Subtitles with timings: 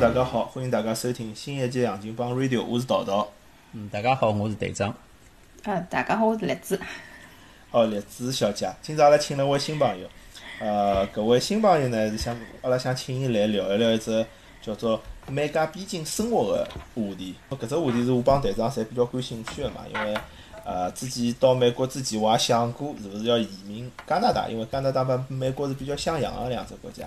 [0.00, 3.28] 大家好，欢迎大家收听新一届《杨金帮 Radio》，我是桃桃。
[3.74, 4.94] 嗯，大家好，我是队长。
[5.64, 6.80] 嗯，大家好，我是栗子。
[7.70, 10.08] 哦，栗子小姐，今朝阿拉请了位新朋友。
[10.58, 14.24] 呃，搿位新朋友呢是想阿拉想请伊来聊一聊一只
[14.62, 17.34] 叫做美加边境生活的话题。
[17.50, 20.18] 搿只话题是我帮队长侪比较感兴趣的嘛，因为
[20.64, 27.06] 呃之前到美国之前我也想过是勿是要移民加拿大，因为加拿大帮美国是比较相像的两只国家。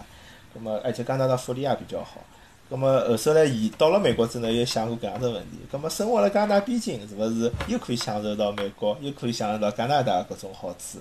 [0.54, 2.22] 葛末而且加拿大福利也比较好。
[2.70, 5.60] 葛末后首来移到了美国之后，又想过搿样只问题。
[5.72, 11.00] 葛末生活辣加拿大边境是勿是又可以享受到美国，又可以享受到加拿大搿种好处？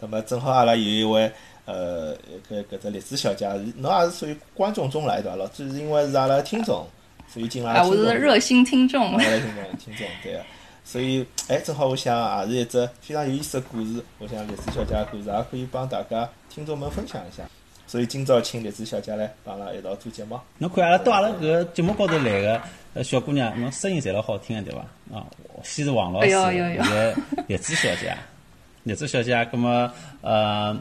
[0.00, 1.30] 葛末正好阿拉有一位
[1.64, 2.14] 呃
[2.50, 5.36] 搿搿只栗子小姐，侬也是属于观众中来对伐？
[5.36, 6.86] 老早是因为是阿拉听众，
[7.26, 9.16] 所以进来啊，我是热心听众。
[9.16, 10.40] 阿拉听众听众对。
[10.86, 14.04] 所以哎，正好我想也是一只非常有意思的故事。
[14.18, 17.42] 我想栗子小姐个故事也可以帮大家听众们分享一下。
[17.86, 20.38] 所以今朝请栗子小姐来帮阿拉一道做节目。
[20.58, 22.60] 侬看阿拉到阿拉搿个节目高头来个
[22.94, 25.16] 呃小姑娘，侬声音侪老好听个对伐？
[25.16, 25.26] 啊，
[25.62, 27.14] 先是王老师，现在
[27.46, 28.16] 栗子小姐，
[28.84, 29.90] 栗子小姐，葛末
[30.22, 30.76] 呃，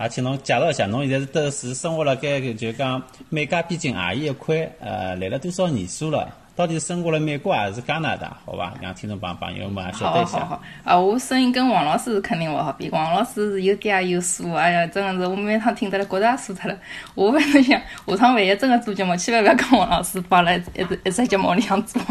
[0.00, 4.70] 也请侬介绍一下，侬现在是都是生活辣盖就讲美加边境何一块？
[4.80, 6.28] 呃，来了多少年数了？
[6.58, 8.36] 到底生活了美国还是加拿大？
[8.44, 10.40] 好吧，让听众朋朋友们晓得一下。
[10.40, 16.76] 好好好，啊，我声音跟王老师肯定勿好比，王老师是有嗲有酥，哎呀，真的是我每趟听得来觉着也酥脱了。
[17.14, 22.02] 我反正想下趟万一真个做节目，千万勿要跟王老师摆了一只 一只节目里向做。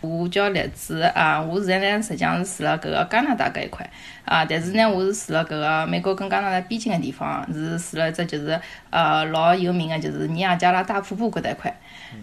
[0.00, 3.86] 我叫栗子啊，我现在呢实际上是住辣搿个加拿大搿一块
[4.24, 11.76] 啊，但是呢我是住辣搿个美国跟加拿大边境个地方，是住辣一只就是呃老有名个就是尼亚加拉大瀑布搿搭一块。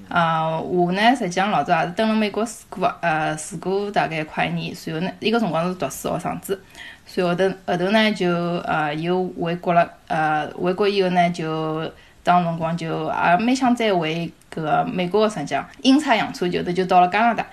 [0.07, 6.59] 啊，我呢实际上老早也是蹲辣美国住过呃住过大概快一年，随后呢伊个辰光是读书学生子，
[7.05, 8.31] 随后头后头呢就
[8.65, 11.91] 呃又回国了，呃回国以后呢就
[12.23, 17.45] 当辰光就也蛮想再回搿个美国个实际上阴差阳错就头就到了加拿大，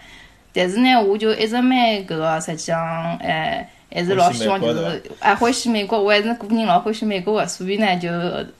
[0.52, 3.69] 但是呢我就一直蛮搿个实际上哎。
[3.88, 8.08] 还是老希望就是哎欢喜美国，我还是个人老欢喜美国的，所以呢就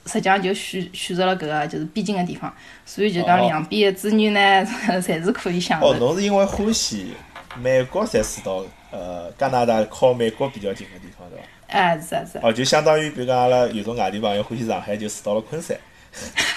[0.05, 2.51] 实际上就选选择了搿个就是边境个地方，
[2.85, 4.65] 所以就讲两边的资源呢
[5.01, 5.91] 侪是可以享受。
[5.91, 7.13] 哦，侬是因为欢喜
[7.61, 11.43] 美国才住到呃加拿大靠美国比较近个地方对伐？
[11.67, 12.41] 哎是啊是啊。
[12.45, 15.77] 哦，就相当于比如讲阿拉有种外地朋友欢喜上海，就住到了昆山。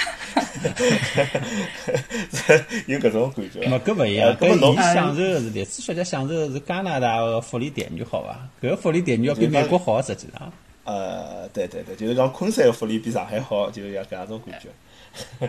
[2.87, 3.61] 有搿种感觉。
[3.69, 8.39] 没搿勿一样，搿侬享受个是栗子小姐享受个是加拿大个福利待遇，好伐？
[8.63, 10.53] 搿个福利待遇要比美国好，实际上。
[10.85, 14.69] 呃，对对对，就是讲昆山个福利比上海好，就要搿样种感觉。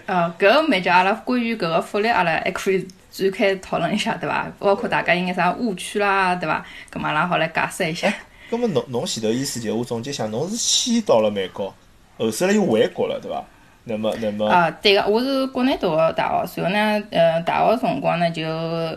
[0.06, 4.52] 呃，搿个蛮叫阿拉关于搿个福利，阿拉还可以展开讨论一下，对伐？
[4.60, 6.66] 包括大家应该啥误区啦，对伐？
[6.92, 8.14] 搿么阿拉好来解释一下。
[8.52, 11.74] 搿么侬侬前头意思就我总结下，侬是先到了美国，
[12.18, 13.44] 后首来又回国了，对伐？
[13.84, 18.48] 那么，那么啊，对个，我是国内读个大学，随后呢，呃，大学辰光呢，就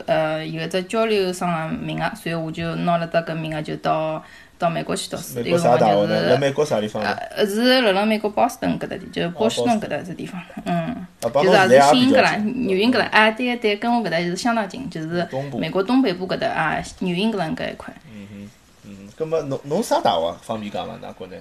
[0.06, 4.22] 呃有一只交流生个名额，所以我就拿了只搿名额，就到
[4.58, 5.36] 到美国去读书。
[5.40, 6.20] 美国啥大学呢？
[6.28, 7.02] 辣美国啥地方？
[7.02, 10.38] 呃，是辣辣美国波士顿搿搭地，就是波士顿搿搭只地方。
[10.66, 15.26] 嗯，就是也是新英格兰、纽英格兰，哎，对对，跟我搿搭就是相当近，就是
[15.58, 17.94] 美国东北部搿搭啊，纽英格兰搿一块。
[18.14, 18.50] 嗯哼，
[18.84, 20.36] 嗯，葛末侬侬啥大学？
[20.42, 20.92] 方便讲伐？
[21.08, 21.40] 㑚国内？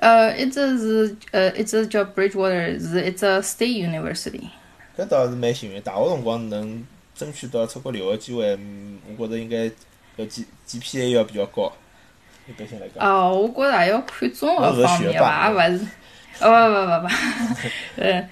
[0.00, 4.42] 呃，一只是呃，一只叫 Bridgewater，是一只 State University。
[4.96, 6.84] 搿倒是蛮幸运，大学辰光能
[7.14, 8.58] 争取到出国留学机会，
[9.16, 9.70] 我觉着应该
[10.16, 11.72] 要 G GPA 要比较高，
[12.48, 13.06] 一般性来讲。
[13.06, 15.86] 哦，我觉着也要看综合方面吧，也勿是，
[16.40, 18.28] 哦不不不不， 呃。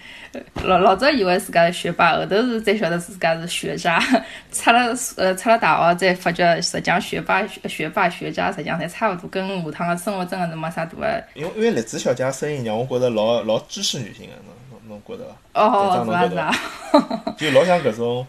[0.64, 3.98] 老老早以为自家是学霸，后头是才晓得自家是学渣。
[4.52, 11.24] 出了呃出了大学，才发觉实际上学霸、学霸、学渣实际上侪差勿多，跟下趟个生活真个是没啥大个。
[11.34, 14.32] 因为因为栗子小姐声音让我觉着老老知识女性个，
[14.70, 15.62] 侬侬侬觉着伐？
[15.62, 17.34] 哦，是啊是啊。
[17.38, 18.26] 就老像搿种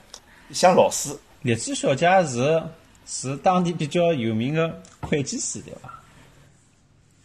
[0.52, 1.10] 像老师。
[1.42, 2.64] 栗子小姐是
[3.06, 5.94] 是当地比较有名个会计师对伐？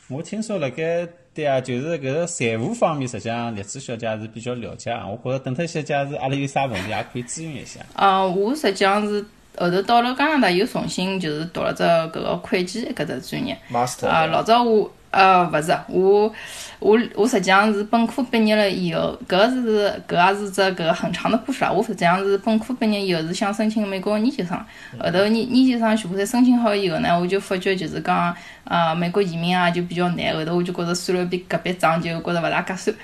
[0.08, 1.08] 我听说辣盖。
[1.32, 4.90] 对啊，就是搿个财务方面，实际上栗子小姐是比较了解。
[4.90, 7.80] 我觉着等脱小姐是阿拉有啥问题也可以咨询一下。
[7.94, 9.24] 啊，我实际上是
[9.56, 13.56] 后头到了加拿大又重新就是读了只搿个会计搿只专业。
[13.70, 14.08] Master。
[14.08, 16.32] 啊，老早我呃勿是我。
[16.78, 21.70] 我我实际上是本科毕业了以后，搿是搿也是只搿很长的故事啦。
[21.70, 24.58] 我实际上是本科毕业以后是想申请美国研究生，
[24.98, 28.34] 后头研研究生全部侪申请好以后呢，我就发觉就是讲，
[28.64, 30.34] 呃，美国移民啊就比较难。
[30.34, 32.96] 后头我就觉着算了，比隔壁涨就觉着勿大合算。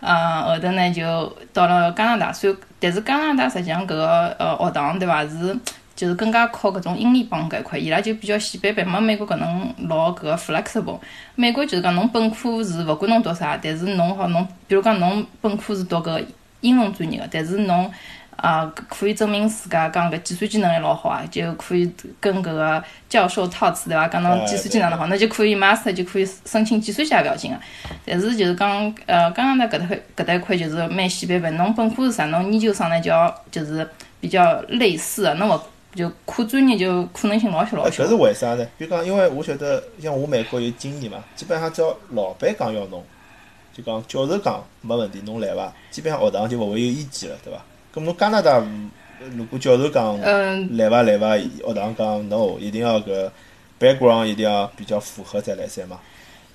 [0.00, 5.56] 呃，后头呢就到了加拿大，所以但是加拿大实际上搿个呃学堂对伐是。
[6.02, 10.98] 就是更加靠搿种英联邦搿一块，伊拉就比较死板板，没美国搿能老搿个 flexible。
[11.36, 16.24] 美国就是讲侬本科是勿管侬读啥，但是侬好侬，比如讲侬本科是读搿
[16.60, 17.88] 英文专业个，但是侬。
[18.34, 21.88] 啊，可以证明自家讲搿计算机能力老好啊，就可以
[22.18, 24.08] 跟搿个教授套词对伐？
[24.08, 27.56] 讲侬计算机能力好，那就可以 master 就可以申请计算机也勿要紧个。
[28.04, 31.56] 但是就是讲，呃，刚刚呢搿搭块搿搭一块就是蛮死板板。
[31.56, 32.24] 侬本科是啥？
[32.26, 33.88] 侬研究生呢就要就是
[34.18, 35.60] 比较类似个，侬勿
[35.94, 38.04] 就跨专业就可能性老小老小。
[38.04, 38.66] 搿是为啥呢？
[38.78, 43.04] 比如讲，因为我晓得像我美国有经验嘛，基本上只要老板讲要侬，
[43.74, 45.72] 就讲教授讲没问题，侬来伐？
[45.90, 47.60] 基本上学堂就勿会有意见了，对伐？
[47.94, 48.62] 咁侬加拿大，
[49.36, 50.18] 如果教授讲
[50.76, 53.30] 来伐来伐，学堂讲 no，一定要搿
[53.78, 55.98] background 一定要比较符合再来噻嘛。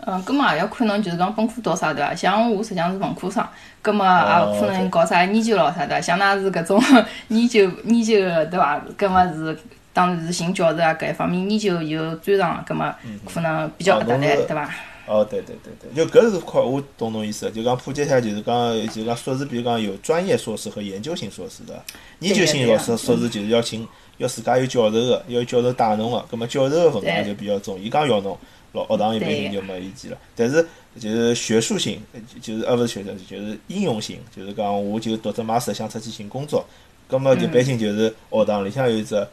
[0.05, 2.13] 嗯，葛么也要看侬就是讲本科读啥对伐？
[2.15, 3.45] 像我实际上是文科生，
[3.81, 6.01] 葛么也可能搞啥研究咯啥对伐？
[6.01, 6.81] 像㑚是搿种
[7.29, 8.81] 研究研究个对伐？
[8.95, 9.57] 葛么是
[9.93, 12.93] 当然是寻教授啊，搿一方面研究有专长，葛么
[13.25, 14.69] 可能比较合得来对伐？
[15.07, 21.81] 哦，对对对对，就搿是块我懂侬意思，就讲普及一下，就是讲就讲硕士，比如讲有专业硕士和研究型硕士的，
[22.19, 28.37] 研究型硕士硕士就是要请要自家有教授个，要有教授带侬个，葛末教授个份量就比较重，伊讲要侬，
[28.77, 30.17] 老学堂一般性就没意见了。
[30.35, 30.65] 但是
[30.99, 31.99] 就是学术性，
[32.41, 36.65] 就是呃勿是学术，就是应用性，就是讲我就读只 master 想出去寻工作，
[37.07, 39.27] 葛末一般性就是学堂里向有一只。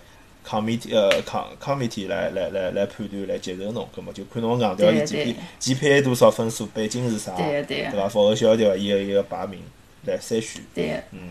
[0.46, 8.06] committee 呃，com committee 来来来来判断来接受侬，葛末就看侬硬调伊几篇几篇多少分数，背景是啥，对伐？
[8.10, 8.76] 符合条件伐？
[8.76, 9.58] 伊个伊个排名
[10.04, 10.62] 来筛选。
[10.74, 11.02] 对。
[11.12, 11.30] 嗯。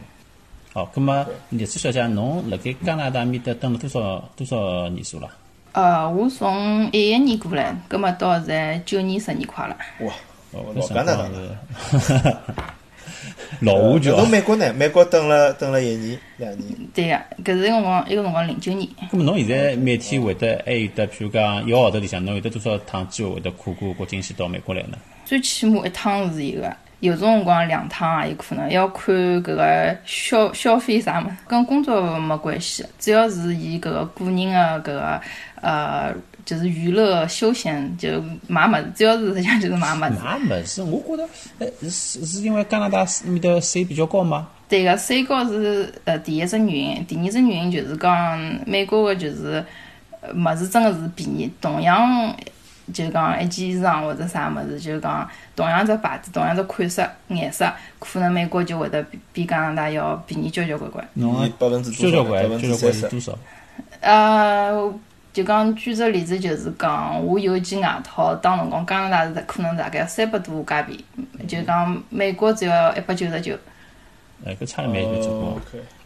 [0.73, 5.29] 好，葛么叶子小姐，侬辣盖加拿大面搭等了多少多少年数了？
[5.73, 9.75] 呃，我从一一年过来，葛末到现在九年十年快了。
[10.01, 10.13] 哇，
[10.51, 12.43] 老加拿大了。
[13.61, 14.15] 老华侨。
[14.17, 14.71] 侬美国呢？
[14.73, 16.69] 美国等了等了一年两年。
[16.93, 18.87] 对呀，搿是一个辰光，一个辰光零九年。
[19.11, 24.97] 葛么侬现在每天会得还有得，譬如讲一个号头里向，侬有得多少趟机会会得跨过国境线到美国来呢？
[25.25, 26.75] 最起码一趟是一个，
[27.07, 35.21] 有种辰光两趟也有可能，要看搿个消消费啥么，跟工作没关系，主要是以搿个个人的搿个
[35.61, 36.13] 呃。
[36.45, 40.19] 就是娱乐休闲，就买物事，主要是实际上就是买物事。
[40.21, 41.29] 买物事，我觉得，
[41.59, 44.49] 哎，是是因为加拿大面的税比较高吗？
[44.67, 49.63] 对个，税高是呃第一只原因，第二只原因就是讲美国个就是
[50.35, 52.35] 物事真的是便宜，同样
[52.91, 61.07] 就讲一件衣裳或者啥么子，就讲同样只牌子、同样只款式、颜色，可能美国就会得比比加拿大要便宜交交关关。
[61.13, 62.23] 侬百分之多少？
[62.31, 63.37] 百分之三十多少？
[64.01, 64.93] 呃。
[65.33, 71.03] 就讲举只例子，就是讲我有一件外套，当辰光加拿大是可能大概三百多加币，
[71.47, 73.57] 就讲美国只要一百九十九。
[74.45, 75.59] 哎，搿差了蛮多多。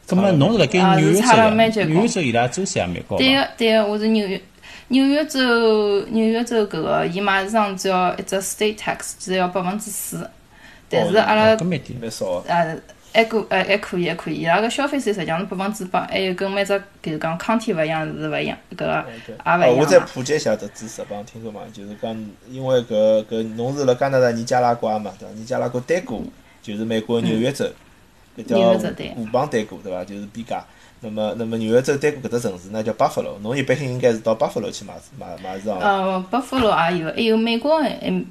[0.07, 1.83] 咾么侬是辣盖纽约州？
[1.83, 4.41] 纽约州伊拉州税也蛮高对个，对个，我是纽约
[4.89, 10.29] 纽约州纽约州搿个，伊买衣裳只要一只 state tax 只要百分之四，
[10.89, 12.43] 但是阿拉蛮少。
[12.47, 12.77] 呃。
[13.13, 19.77] 还可呃还可以还可以，伊拉个消费税实际上是百分之八，还有跟每只就是讲康体勿一样是勿一样，搿个也勿一样。
[19.77, 25.33] 我再普及一下这知识帮听众嘛，就是讲，因为搿搿侬是辣加拿大尼加拉瓜嘛，对伐？
[25.33, 26.31] 尼加拉瓜丹谷
[26.61, 27.65] 就是美国纽约州，
[28.37, 28.59] 搿叫
[29.15, 30.03] 五邦丹谷对伐？
[30.05, 30.63] 就是比加。
[31.01, 35.77] 那么那么纽约州丹谷搿只城市呢叫巴弗罗，侬一般性应该是到巴弗罗去买买买衣裳。
[35.79, 37.81] 呃，巴弗罗也有，还有美国，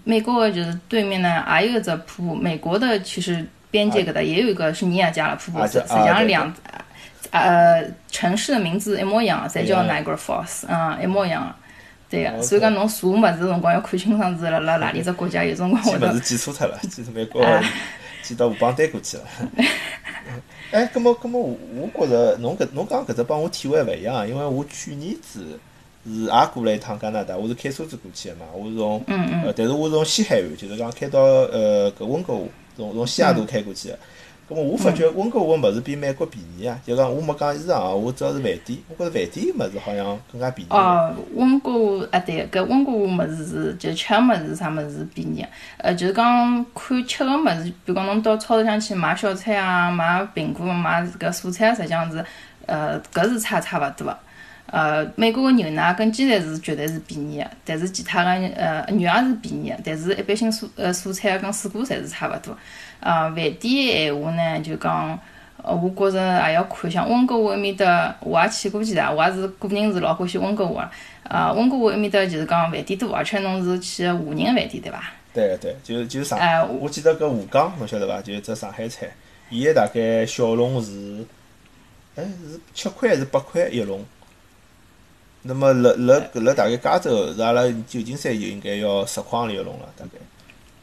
[0.04, 3.46] 美国个就是对面呢也有一只瀑布，美国的其实。
[3.68, 6.50] 边界搿搭也有一个是尼亚加拉瀑布，实际上两
[7.30, 11.54] 呃城市的名字一模一样，侪叫 Niagara Falls，啊，一模一样。
[12.08, 16.10] 对个，所以讲侬查物事辰光要看清爽是辣辣哪里只国家，有辰光会得。
[16.10, 17.44] 物事记错脱了，记错美国，
[18.22, 19.24] 记到武邦丹过去了。
[20.70, 25.58] 哎，葛么葛么，我我觉着侬搿侬讲搿只帮我体会勿一样，因为我去年子
[26.04, 32.42] 是也过了一趟加拿大，我是开车子过去的嘛，我是从呃，但是我是从西海岸，就是讲开到呃搿温哥华。
[32.76, 33.98] 从从西雅图开过去个，
[34.48, 36.78] 咁么我发觉温哥华物事比美国便宜啊！
[36.86, 40.70] 就讲我没讲衣裳啊，我主要是饭店，我觉着饭店物事好像更加便宜。
[40.70, 45.44] 哦，温哥华啊，对，搿温哥华物事是就吃物事啥物事便宜，
[45.78, 52.24] 呃，就是讲看吃个物事，比如讲侬到超市上去买小菜啊，买苹果，买搿蔬菜，实际上是，
[52.66, 54.16] 呃，搿是差差勿多。
[54.68, 62.56] 呃，美国个牛奶跟鸡蛋是绝对是便宜个，但是其他个呃肉也是便宜个，但是一般性蔬呃蔬菜跟水果侪是差勿多。
[63.06, 65.16] 啊，饭店闲话呢，就讲，
[65.62, 70.90] 呃，我觉着也要看，像温哥华埃面搭，我也去过几趟，我也是个人是老欢喜温哥华。
[71.22, 75.04] 啊，温哥华埃面搭就是讲饭店多，而且侬是去华人饭店对伐？
[75.32, 76.36] 对个对，就就上，
[76.80, 78.20] 我记得搿吴江侬晓得伐？
[78.20, 79.08] 就一只上海菜，
[79.50, 81.24] 伊个大概小笼是，
[82.16, 84.04] 哎是七块还是八块一笼？
[85.42, 90.18] 那么，辣辣辣大概加州是阿拉旧金山就应该要十块行钿一笼了，大概。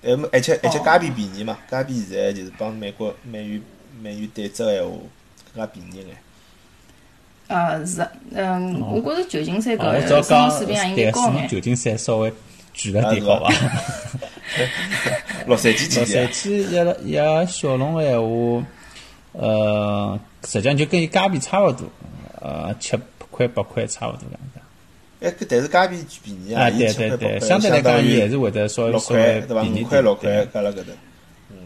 [0.04, 3.62] 哎，而且而且加币便宜嘛，加币现在就是帮美国美元
[4.02, 4.92] 美元对折闲话，
[5.54, 6.18] 更加便宜眼。
[7.48, 11.48] 呃是，嗯，我觉着旧金山搿生活水平应该高眼。
[11.48, 12.32] 旧金山稍微
[12.74, 13.54] 贵了点，好伐？
[15.48, 16.50] 洛杉矶洛杉矶
[17.04, 18.66] 一一小龙个闲话，
[19.34, 21.86] 呃，实际上就跟伊加币差勿多，
[22.42, 22.98] 呃，七
[23.30, 24.22] 块八块差勿多。
[25.24, 29.64] 哎，搿但是加币便宜啊，对对对，相对来讲，伊还是会得稍微稍微对伐？
[29.64, 30.94] 五块六块搿辣搿搭。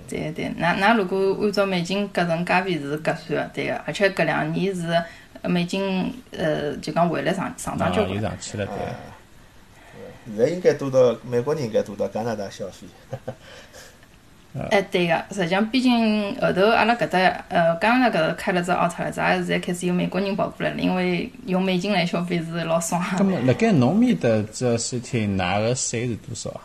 [0.07, 5.03] 对对，那那如果按照美金搿成加币是合算个，对个，而且搿两年是
[5.43, 8.15] 美金呃，就讲汇率上上涨交关。
[8.15, 8.73] 又上去了，对。
[10.27, 12.85] 现在应该多到美国人应该多到加拿大消费。
[14.71, 23.03] 哎，对个，实际上，毕竟后头阿拉搿搭呃，加拿大搿搭开了只奥特莱，也是现在开始有美国人跑过来了，因为用美金来消费是老爽。
[23.17, 26.61] 那么，辣盖侬面的这事体，拿个税是多少啊？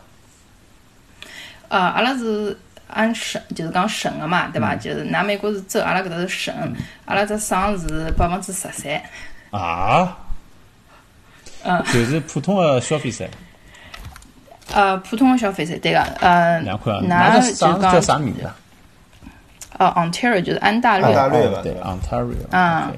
[1.69, 2.57] 呃，阿拉是
[2.87, 4.75] 按省，就是讲省个嘛，对伐？
[4.75, 6.53] 就是拿美国是州，阿拉搿搭是省，
[7.05, 9.01] 阿拉只省是百分之十三。
[9.51, 10.17] 啊？
[11.63, 11.83] 嗯。
[11.93, 13.29] 就是普通的消费税。
[14.71, 16.59] 呃，普通的消费者，对个，呃，
[17.03, 18.55] 那就讲叫啥名字啊？
[19.79, 21.07] 哦，Ontario 就是安大略，
[21.63, 22.91] 对，Ontario，嗯，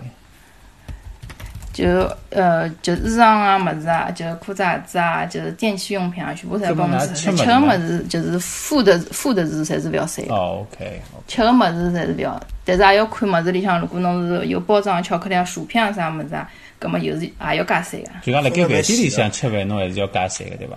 [1.71, 7.35] 就呃，就衣裳啊，么子啊，就裤子鞋子啊，就是电器用品啊，全部侪百分之十。
[7.35, 11.01] 吃个么子就是付的付的是侪是不要税哦，OK。
[11.27, 18.09] 吃个么子侪是不要，但是也要看么子里向，如果侬是有包装巧克力啊、薯片啊啥么子啊，葛么又是也要加税个。
[18.21, 20.75] 就讲辣盖饭店里向吃饭，侬还是要加税个，对伐？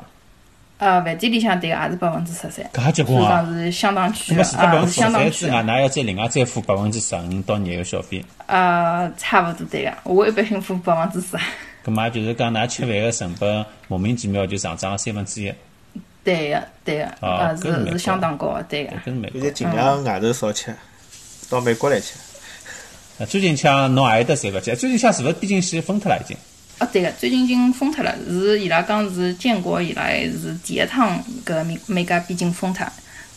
[0.78, 8.24] 呃，饭店里向对个也是百分之十三，所以讲是相当贵个啊，是相当贵之外，㑚要再另外再付百分之十五到廿个小费。
[8.46, 11.36] 呃，差勿多对个，我一般性付百分之十。
[11.84, 15.52] 搿么就是讲，㑚吃饭个成本莫名其妙就上涨了三分之一。
[16.22, 18.92] 对个，对个，呃，是是相当高个，对个。
[19.04, 20.72] 现在尽量外头少吃，
[21.50, 22.14] 到美国来吃。
[23.18, 24.72] 啊，最近像侬也有得赚勿起？
[24.76, 26.36] 最近像是勿是毕竟是封脱了已经？
[26.78, 32.86] 啊，对个，最近已经封脱了，是伊拉讲是建国以来是第一趟搿美美加边境封脱，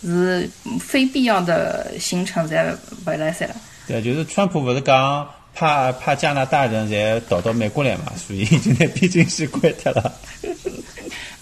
[0.03, 3.55] 是非必要的行程侪勿来塞了。
[3.87, 10.13] 对，就是川普勿是讲怕怕加拿大人侪逃到美国来嘛，所以已经拿边境线关脱了。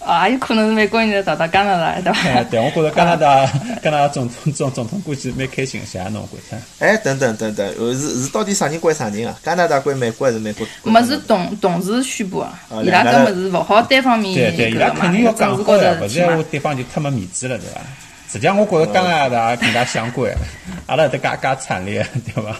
[0.00, 2.42] 啊，也有可能是美国人逃到加拿大，对伐？
[2.44, 3.46] 对，我觉着加拿大
[3.82, 6.56] 加拿大总统总总统估计蛮开心，谢侬观察。
[6.78, 9.38] 哎，等等等等，是是到底啥人关啥人啊？
[9.44, 10.66] 加拿大关美国还是美国？
[10.84, 17.80] 么是同同时宣布啊，伊拉搿么是勿好单方面对对，伊拉肯定要讲勿然话对方就太没面子了，对伐？
[18.32, 20.32] 实际上我觉着加拿大更加相关，
[20.86, 22.56] 阿拉搭介介惨烈，对伐？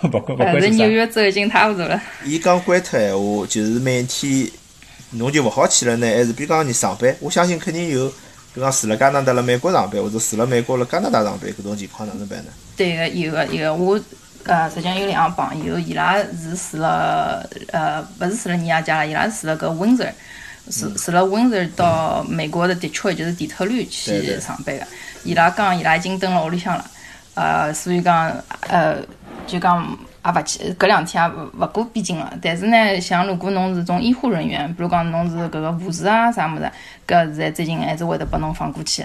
[0.00, 2.00] 不管不管是纽约州已经差勿多了。
[2.24, 4.50] 伊讲关脱闲话，就是每天。
[5.12, 7.12] 侬就勿好去了呢，还是比讲你上班？
[7.18, 8.08] 我相信肯定有，
[8.54, 12.52] 比讲住辣加拿大辣美国上班，或者住辣美国辣加拿大上班，搿种情况哪能办呢？
[12.76, 14.00] 对个，有个有个，我
[14.44, 20.12] 呃，实际上有两个朋友，伊拉是住辣呃，勿是住辣尼亚加拉，伊拉是住辣搿 Windsor，
[20.70, 24.86] 住住辣 Windsor 到美国的 Detroit，就是底特律去上班个。
[25.24, 26.88] 伊拉讲伊拉已经蹲辣屋里向了，
[27.34, 28.32] 呃，所以讲
[28.68, 28.98] 呃，
[29.50, 29.98] 就讲。
[30.22, 32.30] 也勿去，搿两天也勿勿过边境了。
[32.42, 36.70] 但是呢，像如果侬是种医护人员，比如讲侬是搿个护士啊啥物事，
[37.08, 39.02] 搿现在最近还是会得拨侬放过去。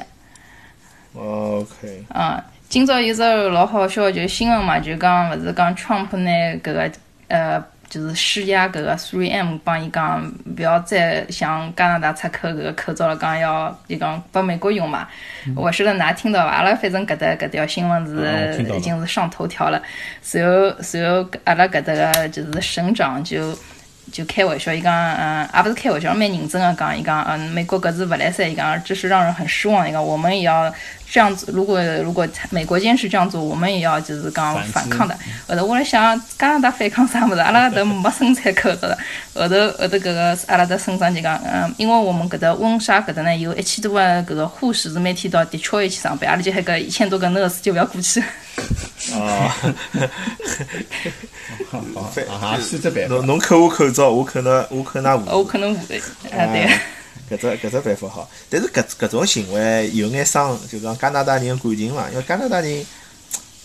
[1.15, 2.03] OK。
[2.13, 6.29] 嗯，今朝有只老好笑，就新闻嘛，就讲勿是讲 Trump 呢
[6.61, 6.91] 搿个
[7.29, 7.63] 呃。
[7.89, 10.21] 就是施压搿个 Three M 帮伊讲，
[10.57, 15.07] 勿要再向加拿大出口搿个口罩了，讲要伊讲拨美国用嘛。
[15.55, 16.51] 我晓得㑚听到伐？
[16.51, 19.81] 阿拉反正搿搭搿条新闻是已经是上头条了。
[20.21, 23.57] 随后随后阿拉搿搭个就是省长就
[24.11, 30.73] 就开玩笑，伊讲嗯，也勿是开玩笑，蛮认真个讲，伊讲嗯，美国搿是勿来塞，伊讲这是让人很失望，伊讲我们也要。
[31.09, 35.17] 这样子，如果如果美国坚持这样做，我们也要就是讲反抗的。
[35.47, 37.39] 后头我来想，加拿大反抗啥物事？
[37.39, 38.97] 阿拉都没生产口罩的。
[39.33, 48.21] 后头后头搿个阿拉的省长就讲，嗯，因为我们搿搭温莎搿搭呢有一千多个搿个护士是每天到 Detroit 去上班，阿拉就还搿一千多个 nurse 就勿要过去。
[49.13, 49.51] 哦，
[51.69, 53.07] 好好啊，是这边。
[53.07, 55.95] 侬侬扣我口罩，我扣那我扣那护我可能护的，
[56.35, 56.67] 啊对。
[57.29, 62.85] 搿只搿只办法好，但是搿搿种行为有眼伤，就讲加拿大人感情嘛，因为加拿大人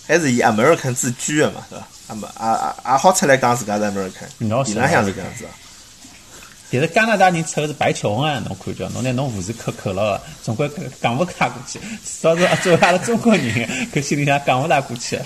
[0.06, 1.86] 还是以 American 自居的嘛，是伐？
[2.08, 5.44] 啊么也也也好出来讲自家是 American，理论上是搿样子。
[6.72, 10.70] 但是加拿大人出的是白求恩啊，侬看叫侬拿侬护士扣扣了，总归
[11.02, 15.18] 讲勿卡过去，至少是作为阿拉中国人，搿心里向讲勿大过去。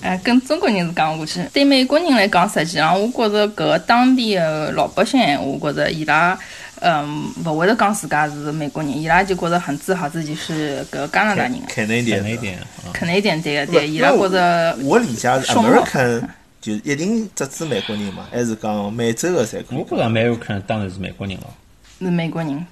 [0.00, 6.38] 哎，跟中国人是讲勿过去，对美国人来讲，实际上我觉着搿当地的老百姓，我觉着伊拉。
[6.80, 11.54] 嗯，勿会得讲自家是美国人，伊拉就觉着很自豪自己是搿加拿大人。
[11.68, 12.58] 肯定点，肯定点，
[12.92, 14.76] 肯定点对个对，伊拉觉着。
[14.82, 16.22] 我理解是 American，
[16.60, 19.78] 就是一定只指美国人嘛，还是讲美洲的侪可以？
[19.78, 21.52] 我觉着 American 当然是美国人咯。
[21.98, 22.66] 是美国人。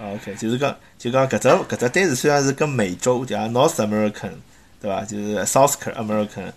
[0.00, 4.30] OK，就是讲，就讲搿只搿只单词虽然是跟美洲，叫 North American，
[4.80, 5.04] 对伐？
[5.04, 6.50] 就是 South American，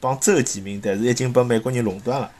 [0.00, 2.30] 帮州几名，但是已经被美国人垄断了。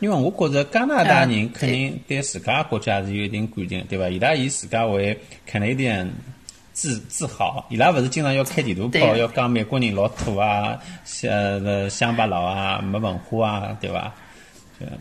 [0.00, 4.08] 因为我觉着加拿大人肯定对自家国家是有一定感情，对伐？
[4.08, 5.18] 伊拉以自家为
[5.50, 6.08] Canadian
[6.72, 11.32] 自自豪，伊拉勿是经常要开地图炮，要讲美国人老土啊，乡
[11.64, 14.12] 呃乡巴佬啊，没文化啊，对伐？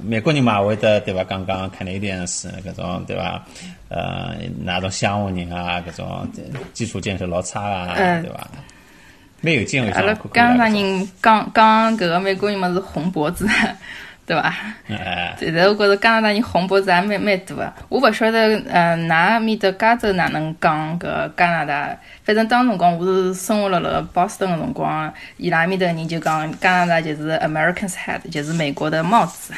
[0.01, 1.24] 美国人嘛会得对伐？
[1.25, 3.46] 讲讲 Canadian 是搿种对伐？
[3.89, 6.27] 呃，哪种乡下人啊，搿种
[6.74, 8.48] 基础建设老差啊，对伐？
[9.42, 9.92] 蛮有劲个。
[9.92, 13.48] 阿拉加拿大人讲讲搿个美国人嘛是红脖子。
[14.27, 14.53] 对伐？
[14.89, 17.74] 哎，对的，我觉着加拿大人红脖子还蛮蛮多个。
[17.88, 21.98] 我勿晓得，嗯，㑚面搭加州哪能讲搿加拿大？
[22.25, 29.53] 反正当辰光我是生活辣辣波士顿个辰光，伊拉面搭人就讲加拿大就是 American's hat，就是美国的帽子。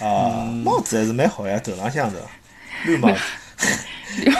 [0.00, 2.20] 啊，帽子还是蛮好呀，头浪向的
[2.84, 3.18] 绿帽子。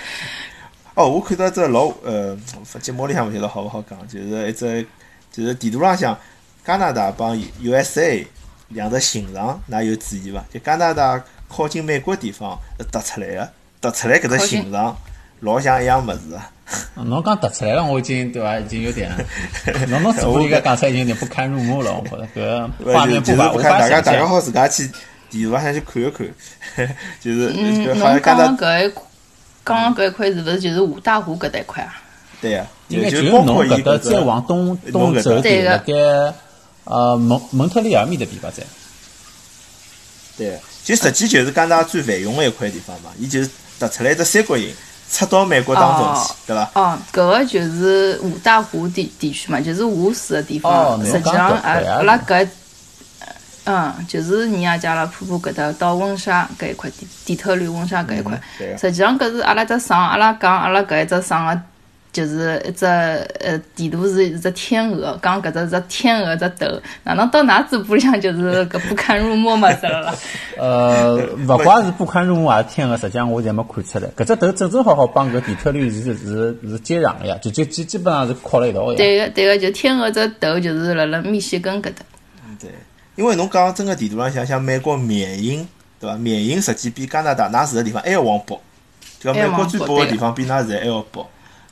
[0.94, 2.34] 哦，我看到只老呃，
[2.80, 4.86] 节目里向勿晓得好勿好讲，就是一只
[5.30, 6.18] 就是地图浪向
[6.64, 8.24] 加拿大帮 USA。
[8.70, 10.44] 两只形状，㑚有注意伐？
[10.52, 13.48] 就加拿大靠近美国地方是凸出来个，
[13.80, 14.96] 凸出来搿只形状
[15.40, 16.50] 老像一样物事啊。
[16.94, 18.58] 侬讲凸出来了，我已经对伐？
[18.58, 19.10] 已经有点，
[19.90, 21.92] 侬侬这么一个讲出来，已经有点不堪入目了。
[21.94, 24.88] 我觉着搿画面不把我大家大家好自家去
[25.28, 26.28] 地图上去看一看，
[27.20, 28.92] 就是嗯，侬刚刚搿一
[29.64, 32.00] 刚刚搿一块是勿是就是五大湖搿搭块啊？
[32.40, 35.92] 对呀，应该就是侬搿搭再往东东走点，辣盖。
[36.90, 38.64] 呃，蒙蒙特利尔面的地方在，
[40.36, 44.74] 对，就实际就是加拿大最繁荣的一块地方嘛，伊就是突出来只三角形，
[45.08, 46.68] 插到美国当中去，对伐？
[46.74, 51.00] 哦，搿个就是五大湖地地区嘛，就是湖水的地方。
[51.06, 52.48] 实际上，阿阿拉搿，
[53.64, 58.40] 嗯，就是尼亚加拉瀑布搿搭到温莎搿一块底底特律温莎搿一块。
[58.76, 61.60] 实际上，搿是阿拉只省，阿拉讲阿拉搿一只省个。
[62.12, 66.66] 就是一只呃地图是一只天鹅，讲搿只只天鹅只头，
[67.04, 69.72] 哪能到㑚嘴巴里向就是搿不堪入目嘛？
[69.76, 70.12] 是了。
[70.58, 71.16] 呃，
[71.48, 74.08] 勿怪是不堪入目还是天鹅，实际上我侪没看出来。
[74.16, 78.94] 搿只头正正好好帮搿底特律是是是接壤个呀，就就基基本上是靠了一道个。
[78.96, 82.04] 对个对个，就天鹅只头就是辣辣密西根搿搭。
[82.44, 82.70] 嗯，对。
[83.16, 85.68] 因为侬讲真个地图浪向，像美国缅因，
[86.00, 86.16] 对伐？
[86.16, 88.58] 缅因实际比加拿大㑚住个地方还要往北，
[89.20, 91.24] 就美国最北个地方比㑚住还要北。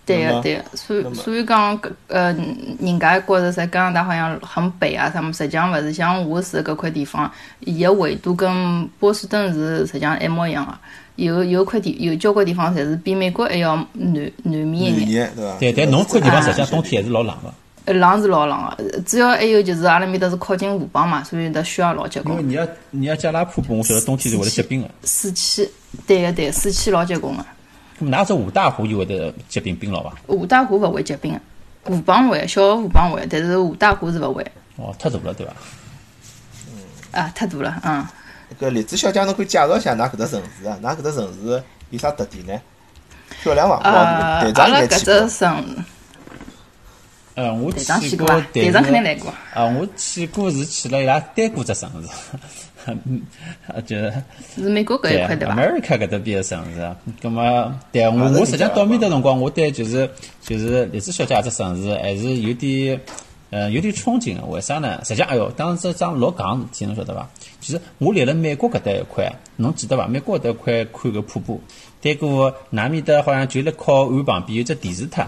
[0.08, 2.32] 对个对个，所以所以讲，呃，
[2.80, 10.72] 人家觉着在加拿大好像很北啊，什么实际上勿是像我住搿块地方，伊个纬度跟波士顿是实际上一模一样个，
[11.16, 15.58] 有有块地有交关地方侪是比美国还要南南面一眼，对伐？
[15.58, 17.52] 对，但侬块地方实际上冬天还是老冷个。
[17.84, 22.36] 呃，冷是老冷个，主要还有就是阿拉面搭是靠近河浜嘛，所以搭需要老结棍。
[22.38, 24.90] 因为你要你要加拉瀑布，我晓得冬天是会得结冰个。
[25.04, 25.66] 水汽，
[26.06, 27.44] 对个对，水汽老结棍个。
[27.98, 30.12] 哪只五大湖就会得结冰冰了伐？
[30.28, 31.40] 五大湖勿会结冰个，
[31.84, 34.44] 湖浜会，小湖浜会，但是五大湖是勿会。
[34.76, 35.52] 哦，太大了，对伐？
[36.66, 37.20] 嗯。
[37.20, 38.06] 啊，太大了，嗯。
[38.60, 40.78] 搿栗子小姐，侬可以介绍一下㑚搿只城市啊？
[40.82, 42.60] 㑚搿只城市有啥特点呢？
[43.42, 43.78] 漂亮伐？
[43.84, 45.84] 呃，阿拉搿只城，
[47.34, 49.30] 呃，我去过，队长肯定来过。
[49.52, 52.08] 啊，我去过是去了伊拉丹过只城市。
[53.04, 53.22] 嗯，
[53.86, 54.12] 就是
[54.54, 60.08] 是美国搿一块对伐？America 搿搭边个城市，葛么对我我实际上到面的辰光，我对就是
[60.42, 63.00] 就是栗子小姐只城市还是有点
[63.50, 64.46] 呃有点憧憬个。
[64.46, 65.00] 为啥呢？
[65.04, 67.28] 实际上，哎哟，当时这桩老戆事体，侬晓得伐？
[67.60, 70.06] 其实我立辣美国搿搭一块，侬记得伐？
[70.06, 71.60] 美国搿搭块看个瀑布，
[72.00, 75.26] 对过南面搭好像就辣靠岸旁边有只电视塔，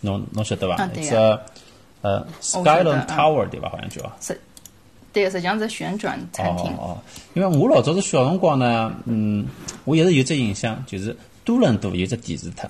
[0.00, 0.84] 侬侬晓得伐？
[0.94, 1.14] 一只
[2.02, 3.68] 呃 Skyline Tower 对伐？
[3.68, 4.00] 好像叫。
[5.12, 6.66] 对，实际上是旋转餐厅。
[6.72, 6.98] 哦哦，
[7.34, 9.46] 因为我老早是小辰光呢，嗯，
[9.84, 12.68] 我一直有只印象，就是多伦多有只电视塔。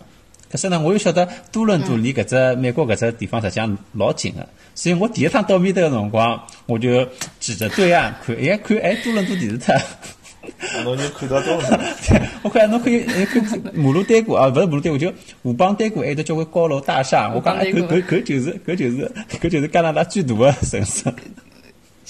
[0.50, 7.06] 可是呢，我又晓得多伦多离搿只美国搿只地方实际上老近个，所以我第一趟到面搭个辰光，我就
[7.38, 9.74] 指着对岸看，哎看，哎多伦多电视塔。
[10.82, 11.80] 侬就看到多了。
[12.42, 17.30] 我看侬可以看马路对过啊，勿是马路对过，就河浜对过，还有得交关高楼大厦。
[17.32, 21.04] 我讲搿搿搿就是搿就是搿就是加拿大最大的城市。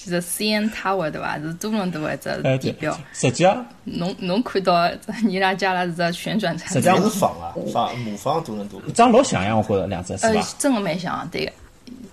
[0.03, 1.39] 其实 CN Tower 对伐？
[1.39, 2.99] 是多伦多一只地标。
[3.13, 4.91] 实际上，侬侬看到
[5.29, 6.75] 伊拉家拉是只旋转餐厅。
[6.77, 8.81] 实际上是仿啊，仿模仿多伦多。
[8.95, 10.49] 长老像呀，我觉着两只是吧？
[10.59, 11.53] 真个蛮像，对个。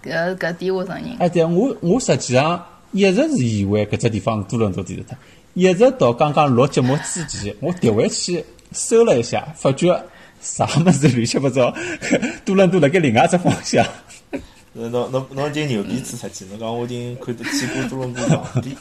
[0.04, 1.15] 搿搿点我承认。
[1.19, 5.15] 哎，对，我我实际上一直是以为搿只地方是多伦多电视塔，
[5.54, 9.97] 一直到刚刚录节目之前， 我调回去搜了一下，发觉
[10.41, 11.73] 啥物事乱七八糟，
[12.45, 13.86] 多伦多辣盖另外一只方向。
[14.77, 18.75] 侬侬侬已经牛逼吹出去，侬讲我已经看到去过多伦多旁边，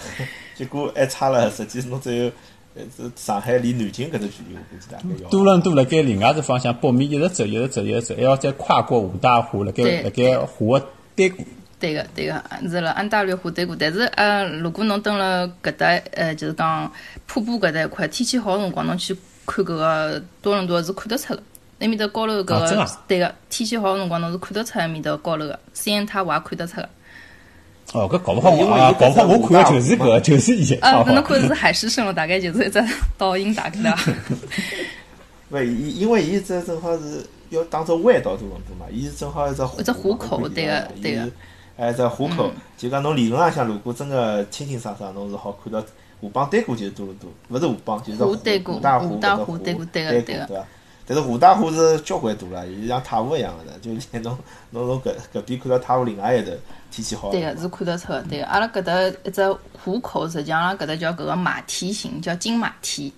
[0.56, 2.32] 结果还差了，实际侬只有
[2.74, 2.82] 呃
[3.16, 5.28] 上海离南京搿只距离，我估计大概要。
[5.28, 11.44] 多伦多辣盖另外只方向北面一直走，一直走，一直走，还要再跨过五大湖，辣盖辣盖湖个对过。
[11.78, 13.74] 对个，对个，是辣安大略湖对过。
[13.74, 16.90] 但是呃，如果侬蹲辣搿搭，呃，就是讲
[17.26, 19.12] 瀑布搿搭一块，天气好辰光，侬去
[19.44, 21.42] 看搿个多伦多是看得出个。
[21.82, 26.88] 埃面搭高楼搿个，对个，天气好个辰光侬是看得出埃面搭高楼个，CN 塔我也看得出个。
[27.92, 30.74] 哦，搿搞勿好我啊，搞勿好我看个就是搿，就是伊。
[30.76, 32.80] 啊，搿侬看是海市蜃楼，大概就是一只
[33.18, 33.94] 倒影打开的。
[35.50, 41.28] 勿，伊因为伊这正好是要当做弯到多伦多嘛，伊是正好一只一只虎口，对个，对个。
[41.76, 45.84] 哎，只虎口，就讲侬理论浪向，如果真个清清爽爽，侬是好看到
[46.20, 50.64] 湖浜对过就是多伦多，勿是湖浜就是湖大湖，湖大湖对过对个对个。
[51.06, 54.38] 但是湖大湖是交关大了，伊像太湖一样的，就连侬
[54.70, 56.52] 侬从搿搿边看到太湖另外一头，
[56.90, 57.30] 天气好。
[57.30, 58.12] 对个，是看得出。
[58.28, 58.92] 对个，阿拉搿搭
[59.24, 63.12] 一只湖口，实际上搿搭叫搿个马蹄形，叫金马蹄。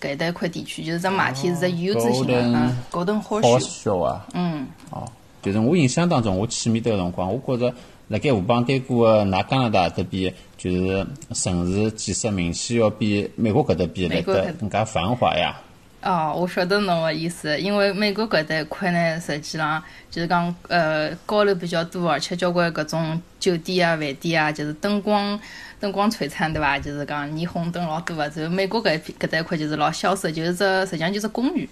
[0.00, 4.26] 搿一带一块地区，就是只马蹄是只 U 字形的，嗯，高登好小啊。
[4.34, 4.66] 嗯。
[4.90, 5.06] 哦，
[5.40, 7.72] 就是我印象当中，我去面搭个辰光，我觉着
[8.08, 15.56] 辣盖湖浜对过个，㑚加拿大这边，就是城市建设明显要比美国搿搭比来得更加繁华呀。
[16.02, 25.38] 哦，我晓得侬个意思，因为美国搿搭一块呢，实际上就是讲，呃，高楼比较多，而且交关搿种酒店啊、饭店啊，就是灯光
[25.78, 26.76] 灯光璀璨，对伐？
[26.76, 28.24] 就是讲霓虹灯老多个。
[28.34, 31.68] 然后美国搿一搿搭一块就是老萧瑟，就是只实际上就是公寓，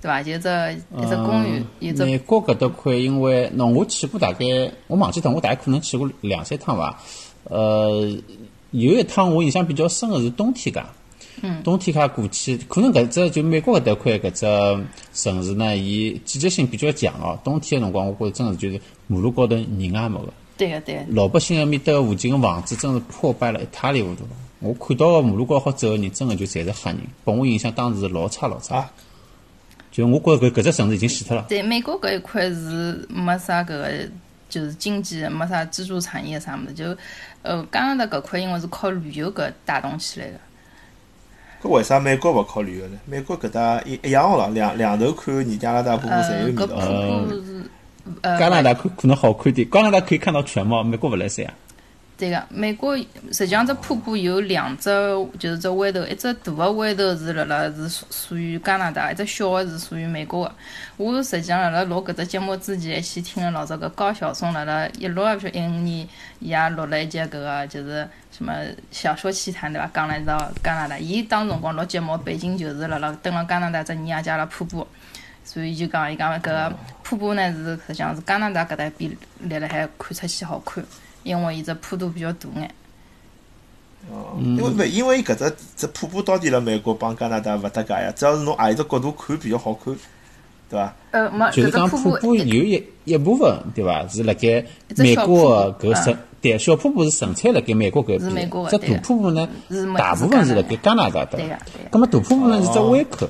[0.00, 0.20] 对伐？
[0.20, 0.48] 就是只
[0.98, 2.04] 一只公寓，一只。
[2.04, 4.44] 美国搿搭块，因为喏，我去过大概，
[4.88, 6.98] 我忘记脱，我大概可能去过两三趟伐。
[7.44, 8.12] 呃，
[8.72, 10.84] 有一趟我印象比较深个是冬天噶。
[11.64, 17.38] 冬天卡过去，可能搿只就美国搿搭块搿只城市呢，伊季节性比较强哦。
[17.42, 20.32] 冬天个辰光，我觉着真是就是马路高头人也没个。
[20.56, 21.04] 对个对个。
[21.08, 24.24] 老百姓埃面搭附近个房子真是破败了一塌里糊涂。
[24.60, 28.88] 我看到个马路高好走个人，真个就侪是黑人，拨我印象当时老差老差。
[29.90, 31.46] 就我觉着搿搿只城市已经死脱了。
[31.48, 33.90] 对，美国搿一块是没啥搿个，
[34.48, 36.96] 就是经济没啥支柱产业啥物事，就
[37.42, 40.34] 呃加拿大搿块因为是靠旅游搿带动起来个。
[41.62, 42.98] 搿为啥美国勿考虑个呢？
[43.06, 46.76] 美国搿搭一一样个咯，两两头看，尼加拉大瀑布侪有味道。
[48.22, 51.54] 呃，加拿大可可能好看点，加拿大可以看到全貌，美国勿来三啊。
[52.18, 52.96] 对个，美国
[53.32, 54.90] 实际上这瀑布有两只，
[55.40, 60.54] 就是只弯头，一只大个弯头是辣辣是属属于加拿大，一只小个是属于美国个。
[60.98, 66.06] 我实际上辣辣录搿只节目之前，还去听了老早个高晓松辣辣一六还是一五年，
[66.38, 68.54] 伊也录了一节搿个就是什么
[68.92, 69.90] 小说奇谈对伐？
[69.92, 74.86] 讲了一道加拿大，伊当辰光录节目背景就是辣辣登了加拿大只尼亚加拉瀑布，
[75.44, 76.72] 所以就讲伊讲搿个
[77.02, 80.84] 瀑布呢是实际上是加拿大搿搭边立辣海看出去好看。
[81.22, 82.74] 因为伊只坡度比较大眼。
[84.10, 88.12] 哦，因为勿因为搿只只瀑布到底辣美国帮加拿大勿搭界呀？
[88.16, 89.94] 只要是侬何一只角度看比较好看，
[90.68, 90.92] 对伐？
[91.12, 94.04] 呃，没，就是讲瀑布有一一部分，对伐？
[94.08, 94.64] 是辣盖
[94.96, 99.48] 美国搿省，对，小瀑布是纯粹辣盖美国搿边，只大瀑布呢，
[99.96, 101.38] 大部分是辣盖加拿大的。
[101.38, 101.58] 对呀，
[101.92, 103.28] 咁么大瀑布呢是只湾口。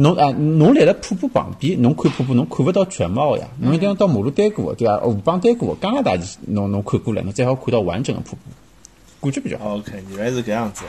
[0.00, 3.46] 侬啊，侬立辣瀑布旁边，侬看瀑布，侬看勿到全貌呀。
[3.58, 4.96] 侬一定要到马路对过，对伐？
[4.96, 9.76] 河浜对过，加拿大侬侬看过来，侬最好看到完整的瀑布，感觉比较好。
[9.76, 10.84] OK，原来是搿样子。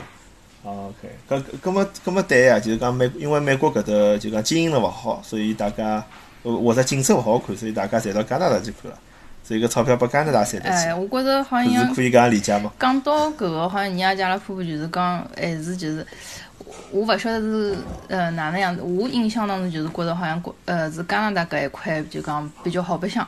[0.64, 6.02] OK，搿搿么搿么对呀，就是讲美，因为美国搿搭就讲经营了勿好，所以大家
[6.42, 8.98] 或者景色勿好看，所以大家侪到加拿大去看了。
[9.44, 10.86] 所以搿钞票拨加拿大赚得起。
[10.86, 12.72] 哎，我觉着好像是可以搿样理解吗？
[12.78, 16.06] 讲到搿个，好像人家阿拉瀑布就是讲还是就是。
[16.90, 17.76] 我勿晓得是
[18.08, 23.26] 呃哪能样子，我印象当中就是觉着好像国呃是加拿大搿一块就讲比较好白相，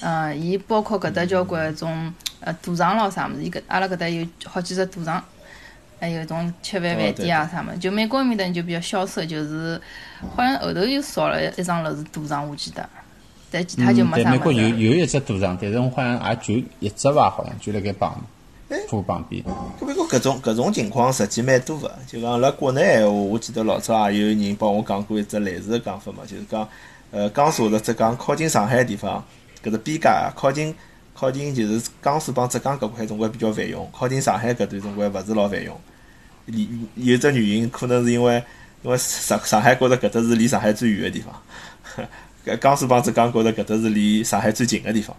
[0.00, 5.22] 呃，伊包括搿搭交关种呃赌场咯啥物事，伊搿阿拉搿搭有好几只赌场，
[5.98, 9.80] 还有种吃饭饭店啊啥物事，就美国面搭就比较萧瑟，就是
[10.36, 12.88] 好像后头又少了一幢楼是赌场，我记得，
[13.50, 18.20] 但其他就没啥美国有有一只赌场，但是我好像也就一只伐，好像就辣盖旁。
[18.88, 19.42] 铺旁边，
[19.80, 26.68] 搿边个搿种搿种情况实际蛮多个，就讲辣国内闲话，我记得老早也有人帮我讲过一只类似个讲法嘛，就是讲，
[27.10, 29.24] 呃，江苏或者浙江靠近上海个地方，
[29.62, 30.74] 搿只边界啊，靠近
[31.14, 35.78] 靠近就是江苏帮浙江搿块总归比较繁荣，靠近上海搿段总归勿是老繁荣。
[36.46, 36.56] 有
[36.96, 38.42] 有只原因，可能是因为
[38.82, 41.34] 因为上上海觉着搿搭是离上海最远个地方，
[42.60, 45.16] 江苏帮浙江觉着搿搭是离上海最近个地方。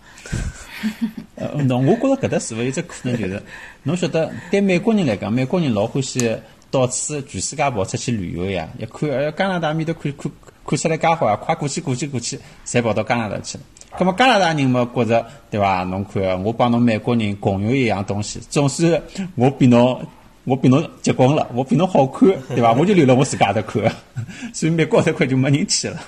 [1.35, 3.41] 呃，侬我觉着搿搭是勿是有只可能，就是
[3.83, 6.35] 侬晓得，对美国人来讲，美国人老欢喜
[6.71, 8.67] 到处全世界跑出去旅游呀。
[8.79, 10.31] 一看，哎，加拿大面头看看
[10.65, 13.63] 看出来介好啊，快过去过去过去，侪跑到加拿大去了。
[13.97, 15.83] 葛么加拿大人嘛觉着对伐？
[15.83, 19.01] 侬看，我帮侬美国人共用一样东西，总是
[19.35, 20.05] 我比侬
[20.43, 22.73] 我比侬结棍了，我比侬好看，对伐？
[22.73, 23.81] 我就留辣我自家搭看，
[24.53, 25.99] 所以美国这块就没人去了。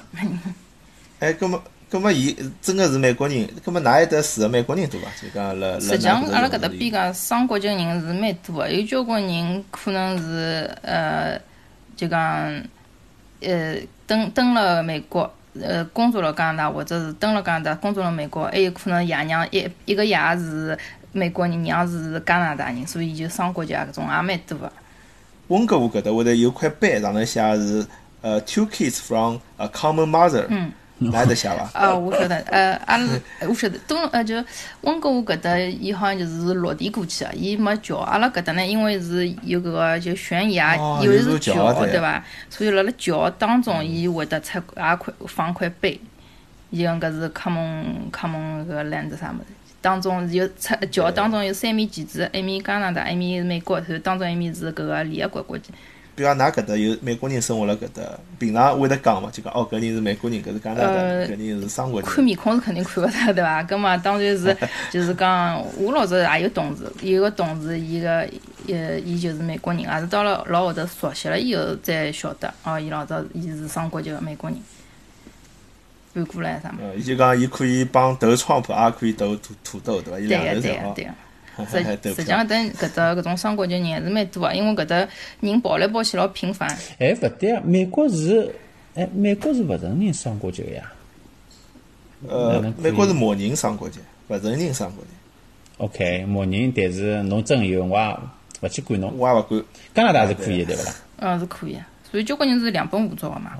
[1.19, 3.47] 哎，葛么葛么，伊真个是美国人？
[3.63, 5.07] 葛么哪还得住个美国人多伐？
[5.21, 11.39] 就讲辣辣实际上，阿拉搿搭边讲双国籍人是蛮多个，有交关人可能是呃，
[11.95, 12.61] 就讲
[13.41, 15.31] 呃，登登了美国。
[15.59, 20.77] 呃，工作了加拿大，或者是登了加拿大，工作了美国，还有可能爷娘一一个爷是
[21.11, 24.71] 美国人，娘是加拿大人，所以就双国籍搿种也蛮多个。
[25.47, 27.83] 温哥华搿搭会得有块碑，上头写是
[28.21, 30.45] 呃，two kids from a common mother。
[30.49, 30.71] 嗯。
[30.99, 31.69] 哪得写伐？
[31.79, 33.07] 啊，我晓得，呃，阿拉
[33.47, 34.35] 我晓得，东呃就
[34.81, 37.97] 温哥华搿搭，伊好像就是落地过去个，伊没桥。
[37.97, 42.23] 阿拉搿搭呢，因为是有搿个就悬崖，又是桥，对伐？
[42.49, 45.99] 所以辣辣桥当中，伊会得出也块放块碑，
[46.71, 49.53] 伊讲搿是 common common 搿 land 啥物事？
[49.79, 55.71] 当中有出桥当中有三面旗帜，一面加拿大，一面是美国，然后当中一面是搿个联合国国旗。
[56.17, 58.01] 比如讲，㑚搿搭有美国人生活辣搿搭，
[58.39, 62.09] 平常会得讲嘛，就讲哦，搿人是美国人，搿是加拿大，搿人是双国人。
[62.09, 63.63] 看面孔是肯定看勿出，对伐？
[63.65, 64.57] 搿么当然是，
[64.89, 68.27] 就是讲，我老早也有同事，有个同事，伊个，
[68.67, 74.59] 呃，伊就是美国人，也是到了老后头熟悉了以后才晓得，哦，伊老早伊是双国籍个美国人，
[76.15, 76.79] 搬过来啥么？
[76.97, 80.19] 伊就讲，伊可以帮投川普，也可以投土土豆，对伐？
[80.19, 80.95] 伊两个侪好。
[81.69, 85.07] 实实际上，等搿只搿种双国籍人还是蛮多个，因为搿搭
[85.39, 86.69] 人跑来跑去老频繁。
[86.99, 88.53] 哎，勿对啊，美国是，
[88.95, 90.91] 哎，美国是勿承认双国籍个呀。
[92.27, 95.09] 呃，美国是默认双国籍，勿承认双国籍。
[95.77, 98.17] OK，默认，但是侬真有，我也
[98.61, 99.15] 勿去管侬。
[99.17, 99.63] 我也勿管。
[99.93, 100.95] 加拿大是可以，对勿啦？
[101.17, 101.77] 嗯， 是可以。
[102.09, 103.51] 所以交关人是两本护照个嘛。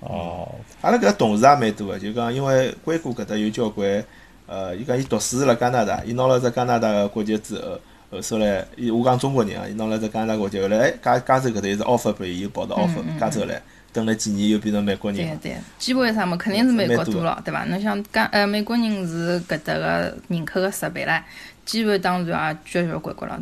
[0.00, 0.48] 哦。
[0.82, 4.04] 阿拉搿同事也蛮多个，就讲因为硅谷搿搭有交关。
[4.48, 7.78] 呃，伊讲伊读书辣加拿大，伊拿了只加拿大个国籍之后，
[8.10, 13.60] 后首来，伊我讲中国人啊，伊拿了只加拿大国籍，后来哎，加加州搿头又是 offer 拨伊，又跑到 offer 加州来，
[13.92, 15.38] 等了几年又变成美国人。
[15.38, 17.64] 对对，机会啥么肯定是美国多了，对伐？
[17.64, 21.20] 侬想加呃美国人是搿搭个人口个十倍唻，
[21.66, 23.38] 机会当然也交交关关了。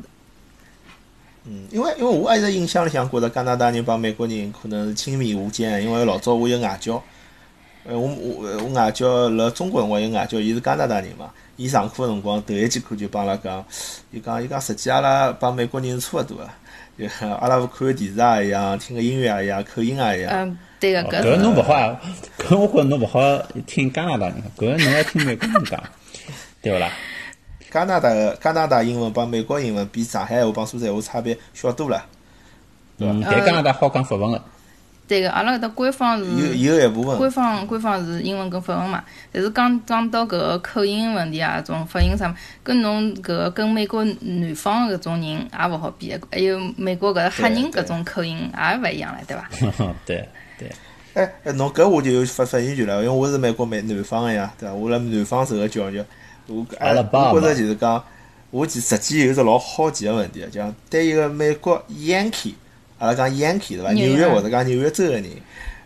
[1.45, 7.01] 嗯，因为因为我一直印象里向觉着加拿大人帮美国人可能是亲密无间，因为老早我有外教。
[7.89, 11.31] 呃，我我我外教辣中国辰光有外教，伊是加拿大人嘛。
[11.57, 13.65] 伊上课个辰光，头一节课就帮阿拉讲，
[14.11, 16.49] 伊讲伊讲实际阿拉帮美国人是差勿多个，
[16.99, 20.33] 就 阿拉看个电视也一样，听个音乐也一样，口音也一样。
[20.35, 21.99] 嗯，对个，搿个侬勿好，
[22.39, 23.21] 搿我觉着侬勿好
[23.67, 25.83] 听加拿大人，搿个侬要听美国人讲，
[26.61, 26.91] 对勿啦？
[27.71, 32.05] 加拿大个加拿大英文帮美国英文比上海话帮苏州话差别小多了，
[32.99, 33.29] 对伐？
[33.31, 34.43] 但加拿大好讲法文个。
[35.09, 49.95] 对个，阿拉搿搭官方是有有一部分官方官方是英文跟法文嘛，但是讲讲到搿个口音问题啊，种发音啥，跟侬搿个跟美国南方搿种人也勿好比，还有美国搿黑人搿种口音也勿一样了，对伐？
[50.05, 50.71] 对对。
[51.15, 54.75] 哎哎，侬搿我就有发发言权了，因为我是美国美南方个呀，对伐？
[54.75, 56.05] 我辣南方受个教育，
[56.49, 58.03] 我哎，我觉着就是讲，
[58.51, 62.55] 我其实际有只老好奇个问题，就讲对一个美国 Yankee。
[62.99, 63.93] 阿拉讲 Yankee 对伐？
[63.93, 65.25] 纽约或者讲纽约州个人，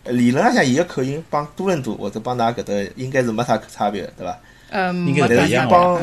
[0.04, 4.38] 理论浪向伊个口音帮多伦多或者帮㑚搿搭应该是没啥差别，对伐？
[4.70, 6.00] 嗯，但是伊帮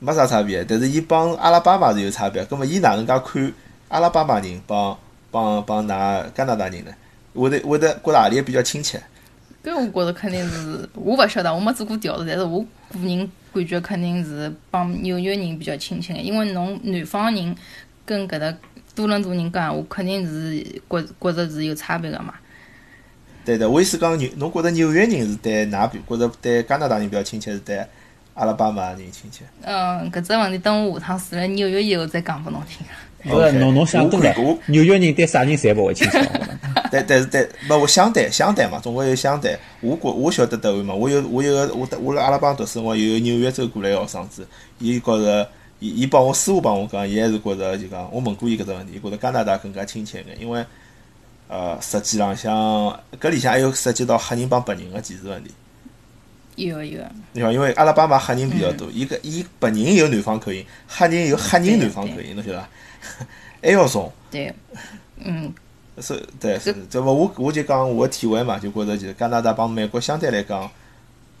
[0.00, 2.44] 没啥差别，但是伊帮阿拉巴马是有差别。
[2.46, 3.52] 葛末伊哪能介看
[3.88, 4.98] 阿拉巴马人帮
[5.30, 6.90] 帮帮㑚加拿大人呢？
[7.34, 9.00] 会得会得觉着何里比较亲切？
[9.62, 12.66] 搿我觉着肯定是，我勿晓得，我没做过调查，但是我个
[13.00, 17.56] 人感觉肯定是帮纽约人比较亲切，因为侬南方人
[18.04, 18.52] 跟搿搭。
[18.94, 22.34] 多伦多人讲，我肯定是觉觉着是有差别个嘛。
[23.44, 27.84] 对的，我意思讲纽，侬觉着纽约人是对哪比，觉着对加拿大人比较亲切，是对
[28.34, 29.44] 阿拉巴马人亲切？
[29.62, 32.86] 嗯，搿只问题等我下趟住了纽约以后再讲拨侬听。
[33.32, 34.34] 勿是，侬侬想多了。
[34.66, 36.30] 纽约人对啥人侪勿会亲切。
[36.90, 39.58] 但但是对，勿我相对相对嘛，总归有相对。
[39.80, 44.46] 我觉我晓得答案嘛，我有我有个我我辣阿拉巴读书，我有个纽约州过来个学生子，
[44.78, 45.48] 伊觉着。
[45.84, 50.64] 伊伊帮我师傅帮我讲，伊还是觉着就讲，我问过伊搿只问题，伊觉着加拿大更加亲切眼，因为
[51.46, 52.50] 呃，实际浪向
[53.20, 55.50] 搿里向还有涉及到黑人帮白人个歧视问题。
[56.56, 57.02] 有有。
[57.32, 62.68] 你看，因为阿拉巴马黑人比较多，伊搿伊白人有南方口音，黑人有黑人南方口音，侬晓得伐？
[63.62, 64.10] 还要重。
[64.30, 64.54] 对。
[65.18, 65.52] 嗯。
[66.00, 70.70] 是，对是，这么我我就讲我体会嘛，就觉着就是加拿大帮美国相对来讲。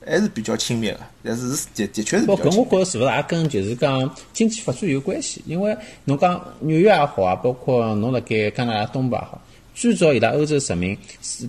[0.06, 2.58] 还是比较亲密个，但是是的的确是比较亲密。
[2.58, 5.42] 我觉着是勿是也跟就是讲经济发展有关系？
[5.46, 9.40] 因为侬讲纽约也好啊，包括侬辣盖加拿大东部也好，
[9.74, 10.96] 最早伊拉欧洲殖民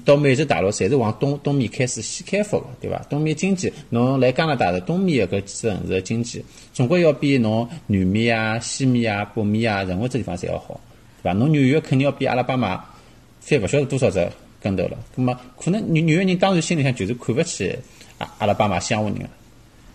[0.04, 2.98] 到美洲大陆，侪是往东东面开始先开发个，对伐？
[3.10, 10.80] 东面经济，侬来加拿大的东面个搿几城市个经济，总归要比侬南面啊、西面啊、北面啊任何只地方侪要好，
[11.22, 11.34] 对伐？
[11.34, 12.84] 侬纽约肯定要比阿拉巴马
[13.42, 14.28] 翻勿晓得多少只
[14.62, 14.98] 跟头了。
[15.16, 17.78] 葛末可能纽纽约人当然心里向就是看勿起
[18.18, 19.26] 阿阿拉巴马乡下人个。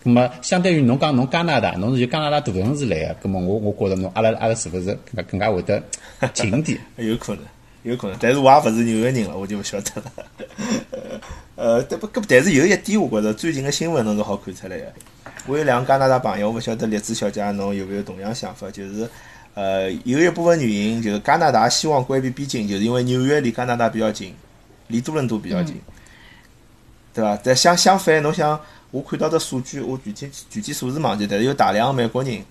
[0.03, 5.83] 葛末相对于侬讲侬加拿大，侬是就加拿大大城市来个，葛末我我觉着侬阿拉阿拉是勿是更加更加会得
[6.33, 6.79] 近点？
[6.97, 7.43] 有可能。
[7.83, 10.11] 有可能，但是我也勿是纽约人了，我就勿晓得了。
[11.55, 14.85] 呃，但不，但是有一点，我觉着最近个新闻侬是好看出来个。
[15.47, 18.69] 我有两个加拿大朋友，我勿晓得栗子小姐侬有没有同样想法？
[18.69, 19.09] 就是，
[19.55, 24.31] 呃，有一部分原因就是加拿大希望关闭边境，就是因为纽约离加拿大比较近，
[24.85, 25.75] 离多伦多比较近，
[27.13, 27.39] 对伐？
[27.43, 28.59] 但相相反，侬想，
[28.91, 32.43] 我看到的数据，我具体具体数字忘记，但是有大量美国人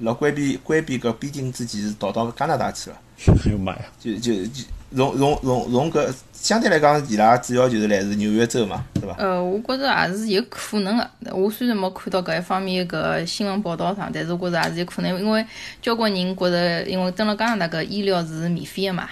[0.00, 2.96] 辣关闭关闭搿边境之前是逃到加拿大去了。
[3.46, 3.82] 哎呦妈呀！
[3.98, 4.64] 就就就。
[4.94, 9.16] 从从从从搿相对来讲，伊拉主要就是来自纽约州嘛，对伐？
[9.18, 11.10] 呃，我觉着也是有可能个。
[11.34, 15.44] 我虽然没看到搿一方面搿新闻报道上，但是我觉着也是有可能，因为
[15.82, 19.08] 交关人觉着，因为登了加拿大搿医疗是免费个嘛。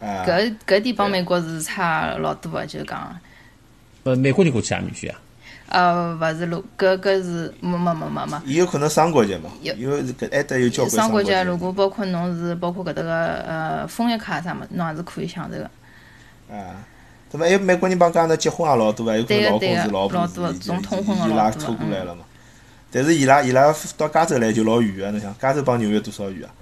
[0.00, 3.14] 搿搿点帮美国是差老多个，就是讲。
[4.04, 5.18] 呃，美国人过去也免费啊。
[5.68, 8.36] 呃，勿是路，搿搿是没没没没没。
[8.44, 9.50] 伊有可能双国籍嘛？
[9.62, 11.32] 因为搿还得有交关双国籍。
[11.46, 13.12] 如果包括侬是包括搿搭个
[13.46, 15.64] 呃枫叶卡啥物事，侬也是可以享受个。
[16.54, 16.84] 啊，
[17.30, 17.46] 对伐？
[17.46, 22.24] 还有美国人帮加拿大结婚也老多啊，有可能老公是老婆是从通婚伊拉拖过来了嘛。
[22.90, 26.52] 但是伊拉伊拉到加州来就老远个，侬想加州帮纽约多少远啊？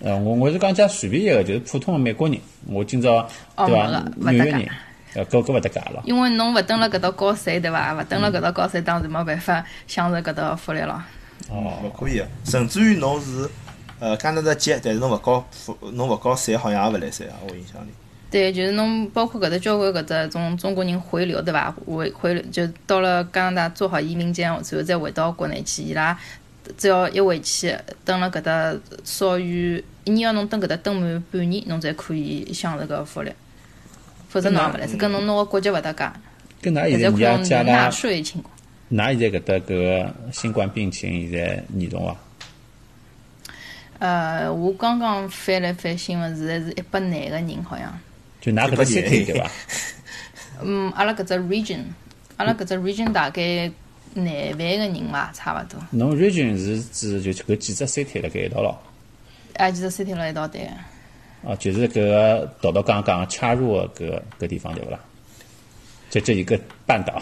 [0.00, 3.28] 呃，我我是讲讲随便一个，就是普通个美国人，我今朝
[3.58, 4.02] 对伐？
[4.16, 4.66] 纽约人。
[5.14, 6.02] 呃，搿搿勿搭界了。
[6.04, 7.94] 因为侬勿蹲辣搿搭交税，对伐？
[7.94, 11.04] 勿蹲辣搿搭交税，当然没办法享受搿搭福利了。
[11.48, 13.48] 哦，勿可以个，甚至于侬是
[14.00, 17.88] 呃加拿大籍，但是侬勿交付，侬勿高税，好像也勿来三啊，我印象里。
[18.30, 21.72] 对，就是侬包括搿搭交关搿只从中国人回流，对伐？
[21.86, 26.18] 回回流就到了加拿大做好移民监，然后再回到国内去，伊拉
[26.76, 28.74] 只要一回去蹲辣搿搭
[29.04, 33.30] 少于一年，要侬蹲搿搭蹲满半年，侬才可以享受搿福利。
[34.34, 36.10] 否则侬也勿来，是跟侬拿个国籍勿搭界。
[36.60, 38.52] 跟㑚现在看加纳税情况。
[38.90, 42.16] 㑚现在搿搭搿个新冠病情现在严重伐？
[44.00, 47.96] 呃，我刚刚翻了翻新闻，现在是一百廿个人，好像。
[48.40, 49.48] 就㑚搿只 city 对伐？
[50.64, 51.84] 嗯，阿拉搿只 region，
[52.36, 53.70] 阿拉搿只 region 大概
[54.14, 55.80] 廿万个人伐，差勿多。
[55.92, 58.76] 侬 region 是指就搿几只 city 辣盖一道咯？
[59.54, 60.68] 啊，几只 city 辣一道对。
[61.46, 64.98] 啊，就是搿个岛岛刚刚插入搿搿地方对勿啦？
[66.10, 67.20] 就这一个半岛。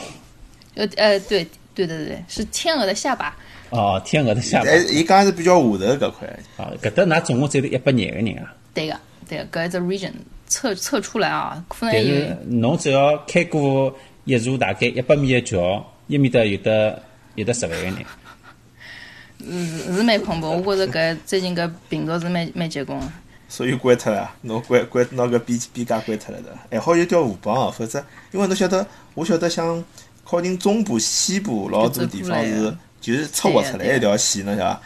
[0.75, 3.37] 呃呃，对对对对，是天鹅的下巴。
[3.71, 4.69] 哦，天鹅的下巴。
[4.69, 6.29] 哎，伊讲是比较下头搿块。
[6.57, 8.55] 啊，搿搭㑚总共只有一百廿个人啊。
[8.73, 8.97] 对个，
[9.29, 10.13] 对个，搿只 region
[10.47, 12.15] 测测出来啊，可能有。
[12.15, 17.03] 但是侬只要开过一座大概一百米的桥，一面搭有得
[17.35, 17.95] 有得十万个人。
[19.45, 23.01] 是是蛮恐怖，我觉着搿最近搿病毒是蛮蛮结棍。
[23.53, 29.85] 所以关脱了，侬关关拿个边边界关脱了的，还好有条河浜哦，否则因为侬晓得，我晓得像
[30.25, 34.81] 靠近中部、西部老多地方是就是出划出来一条线，侬晓得伐？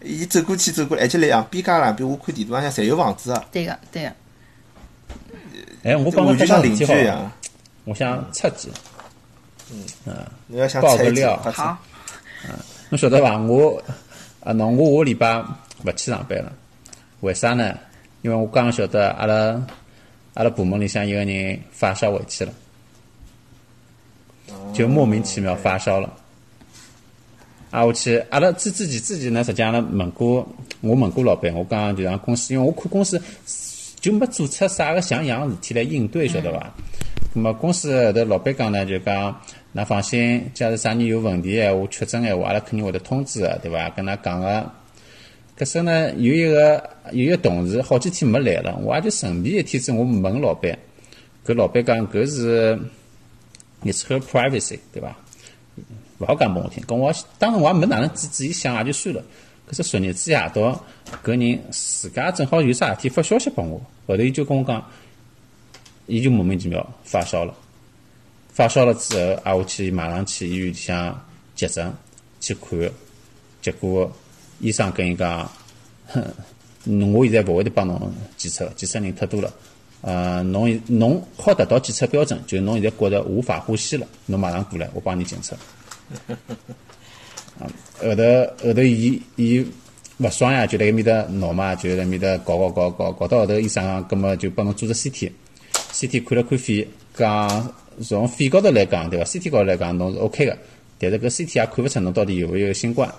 [0.00, 3.44] 伊走过去走过来，而且两边界两边，我看地图上向侪有房子啊。
[3.52, 4.12] 对个，对个。
[5.82, 7.30] 哎，我帮侬像邻居一样，
[7.84, 8.70] 我想出去。
[9.70, 10.14] 嗯嗯，
[10.46, 11.76] 你要想爆个料，好。
[12.48, 12.54] 嗯，
[12.88, 13.36] 侬晓得伐？
[13.36, 13.76] 我
[14.42, 15.44] 啊，那，我下礼拜
[15.84, 16.50] 勿去上班了，
[17.20, 17.76] 为啥呢？
[18.26, 19.64] 因为我刚刚晓得，阿拉
[20.34, 22.52] 阿拉部门里向一个人发烧回去了，
[24.74, 26.12] 就莫名其妙发烧了。
[27.70, 30.44] 啊，我去，阿拉自自己自己呢，实际上呢问过，
[30.80, 33.22] 我问过老板，我刚刚就让公司，因为我看公司
[34.00, 36.74] 就没做出啥个像样事体来应对，晓得伐？
[37.32, 43.88] 那么公司后头老板讲呢，就讲，那放心，假如啥人有问题闲话、确诊闲话，阿拉肯定会得通知的，对伐？
[43.90, 44.68] 跟他讲个。
[45.58, 50.78] 搿时呢，有一个有一个同事好几天没来了，我也就顺便一天子我问老板，
[51.46, 52.78] 搿老板讲搿是
[53.82, 55.16] ，it's her privacy，对伐？
[56.18, 59.24] 勿好讲拨我听，搿我当时我也没哪能仔仔细想也就算了。
[59.70, 60.84] 搿是昨日子夜到，
[61.24, 64.84] 搿人自家正好有啥事体发消息拨我，后头伊就跟我讲，
[66.06, 67.54] 伊就莫名其妙发烧了，
[68.50, 71.18] 发烧了之后，啊我去马上去医院里向
[71.54, 71.90] 急诊
[72.40, 72.78] 去看，
[73.62, 74.12] 结果。
[74.60, 75.50] 医生跟伊讲，
[76.06, 76.22] 哼，
[77.12, 79.52] 我现在勿会得帮侬检测，检测人太多了。
[80.02, 85.56] 呃，侬侬好达到检测标准，就侬现在觉着无法呼吸了，侬马上过来，我帮你检测。
[87.58, 87.66] 啊，
[88.00, 88.22] 后头
[88.62, 89.66] 后头，伊伊
[90.18, 100.56] 勿爽呀，就辣埃面搭闹嘛，就辣埃面搭搞搞搞搞搞到后头，医生讲，葛末就帮侬做只 CT，CT 看了看肺，讲从肺高头来讲，对伐？CT 高头来讲，侬是 OK 个，
[100.98, 103.12] 但是搿 CT 也看勿出侬到底有勿有新冠，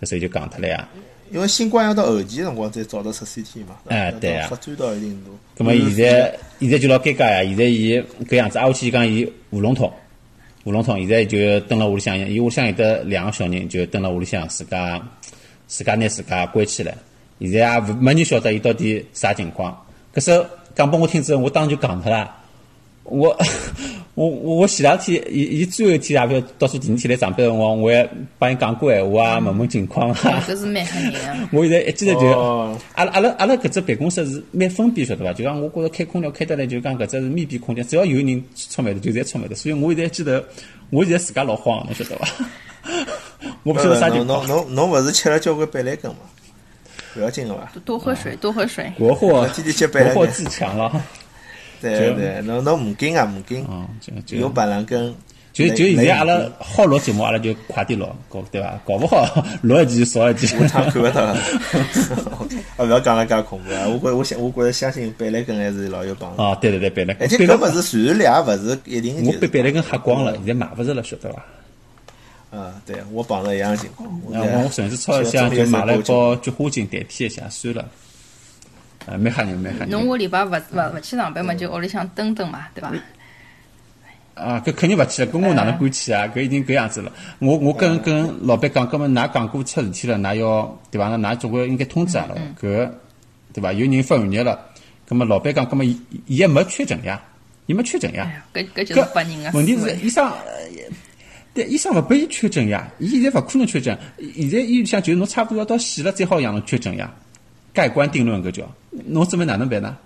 [0.00, 0.88] 搿所以就讲脱了呀。
[1.30, 5.38] 因为新冠要到后期辰光才找得出 CT 嘛，哎，对呀，发展到一定程度。
[5.58, 7.44] 葛末现在现在就老尴尬呀！
[7.44, 9.92] 现在伊搿样子，挨下去讲伊喉咙痛，
[10.64, 14.98] 喉咙痛，现在就蹲辣屋里向，伊屋里向有得两个小人，就蹲辣屋里向，自家
[15.66, 16.96] 自家拿自家关起来。
[17.40, 19.78] 现在也没人晓得伊到底啥情况。
[20.14, 22.34] 搿时候讲拨我听之后，我当时就讲脱了，
[23.10, 23.36] 我。
[24.18, 30.42] 我我前两天，伊伊最后一天也勿要，到时第二天来上班辰光，我还帮伊讲过闲话啊，问问情况啊。
[30.44, 31.48] 搿是蛮吓人个。
[31.56, 32.26] 我现在一记头就，
[32.96, 35.32] 阿拉阿拉阿拉搿只办公室是蛮封闭，晓得伐？
[35.32, 39.54] 就讲我觉着开空调开得来，就讲搿只是密闭空间，只要有人出门的，就侪出门的。
[39.54, 40.32] 所以我现在一记头，
[40.90, 42.28] 我现在自家老慌，侬晓得伐？
[43.62, 44.44] 我不晓得啥情况。
[44.48, 46.18] 侬侬侬勿是吃了交关板蓝根嘛？
[47.14, 47.70] 不要紧个伐？
[47.84, 48.92] 多喝水，多喝水。
[48.98, 50.16] 国货，天天吃板蓝根。
[50.16, 50.90] 国货自强了。
[51.80, 53.64] 对对，侬侬唔紧啊，唔紧，
[54.38, 55.14] 有板蓝根。
[55.50, 58.80] 就就现在阿拉好录节目，阿拉就快点录，搞对伐？
[58.86, 60.46] 搞勿好 录一集少一集。
[60.56, 61.32] 我唱看勿到了。
[61.32, 61.40] 啊，
[62.84, 63.88] 勿要讲了介恐怖啊！
[63.88, 66.40] 我觉我相我觉着相信板蓝根还是老有帮助。
[66.40, 67.26] 哦，对对对，板蓝根。
[67.26, 69.26] 而且搿勿是传染力，也勿是一定。
[69.26, 72.56] 我被板蓝根喝光了，现在买勿着了，晓得伐？
[72.56, 74.08] 啊，对，我碰着一样情况。
[74.26, 77.84] 我我甚至超市里就买了一包菊花精代替一下，算了。
[79.08, 79.90] 啊，蛮吓人，没吓人。
[79.90, 82.92] 侬下礼拜勿勿勿去上班嘛，就屋里向蹲蹲嘛，对伐？
[84.34, 86.30] 啊，搿肯定勿去了，搿我哪能敢去啊？
[86.34, 87.10] 搿已经搿样子了。
[87.38, 91.08] 我我跟跟老板讲，搿么㑚讲过出事体了，㑚要对伐？
[91.16, 92.90] 那㑚总归应该通知阿拉，搿
[93.52, 93.72] 对伐？
[93.72, 94.60] 有人发寒热了，
[95.08, 97.20] 搿么老板讲，搿么伊伊还没确诊呀？
[97.66, 98.30] 伊没确诊呀？
[98.54, 99.50] 搿搿就是拨人个。
[99.54, 100.30] 问题是医生，
[101.52, 102.88] 对医生勿拨伊确诊呀？
[103.00, 103.98] 伊现在勿可能确诊，
[104.36, 107.12] 现在医院里向就是侬差不多要到死了，最好让侬确诊呀。
[107.78, 108.64] 盖棺定论搿叫，
[109.06, 109.96] 侬准备哪能办呢？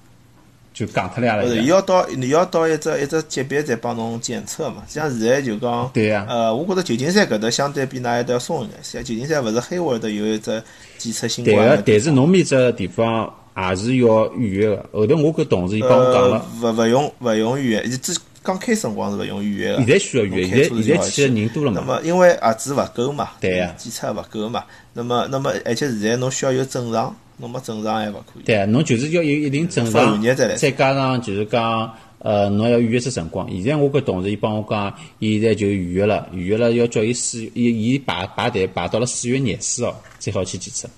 [0.74, 1.40] 就讲脱了呀。
[1.40, 4.82] 不是，要到你要到一只一只级别再帮侬检测嘛。
[4.86, 6.26] 像现在就讲，对呀。
[6.28, 8.78] 呃，我觉着旧金山搿搭相对比那一搭要松一点。
[8.82, 10.62] 像旧金山勿是黑沃的有一只
[10.98, 11.56] 检测新冠。
[11.56, 14.76] 对个，但是侬面只地方也是要预约个。
[14.92, 19.78] 后头我搿同事伊帮我讲了，勿勿用勿用预约，只刚开始辰光是勿用预约个。
[19.78, 21.80] 现在需要预约，现在现在去个人多了嘛。
[21.80, 24.64] 那么因为盒子勿够嘛，对呀，检测勿够嘛。
[24.92, 27.14] 那么那么而且现在侬需要有证上。
[27.38, 28.42] 侬没正常还勿可以。
[28.44, 33.50] 对啊，侬就是要有一定正常，再加上就是讲，呃，侬要预约只辰光。
[33.50, 40.88] 现在我搿同事伊帮我讲，现在就预约了，预约了要叫伊四，伊伊排排队排到了四月廿四号，才好去检测。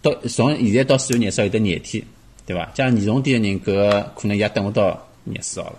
[0.00, 2.02] 到从现在到四月廿四号有得廿天，
[2.46, 2.68] 对伐？
[2.74, 5.76] 像严重点个人，搿可能也等勿到廿四号了。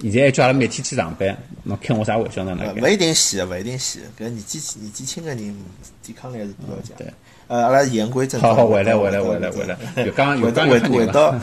[0.00, 2.56] 现在还叫阿拉每天去上班，侬开我啥玩笑呢？
[2.80, 3.98] 勿一定死，勿一定死。
[4.18, 5.56] 搿年纪年纪轻个人，
[6.02, 6.96] 抵抗力还是比较强。
[6.96, 7.12] 对
[7.48, 8.54] 呃，阿拉言归正传。
[8.54, 9.76] 好好，回来，回来，回来，回来。
[10.04, 11.34] 又讲又讲回回到，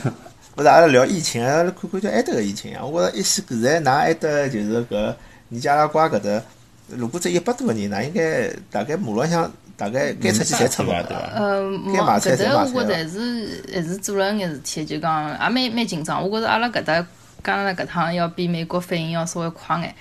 [0.55, 2.85] 不是阿拉聊疫情，阿拉看看叫埃搭个疫情啊。
[2.85, 5.13] 我觉着一些现在拿埃搭就是搿
[5.49, 6.41] 尼加拉瓜搿搭，
[6.87, 11.03] 如果只一百多个人，那应该大概马路上大概该出去侪出了？
[11.03, 11.31] 对伐？
[11.35, 12.71] 呃，该买菜侪买菜。
[12.73, 16.23] 我觉着还是还是做了眼事体，就讲也蛮蛮紧张。
[16.23, 17.05] 我觉着阿拉搿搭
[17.45, 19.95] 加拿大搿趟要比美国反应要稍微快眼。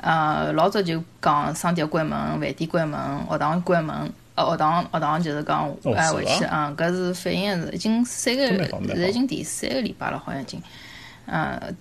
[0.00, 4.12] 呃，老早就讲商店关门，饭店关门，学堂关门。
[4.36, 10.62] 学堂学堂就是讲哎回去啊，搿是反应是已经三个，现在已经第三个礼拜了，好像已经，
[11.26, 11.76] 嗯。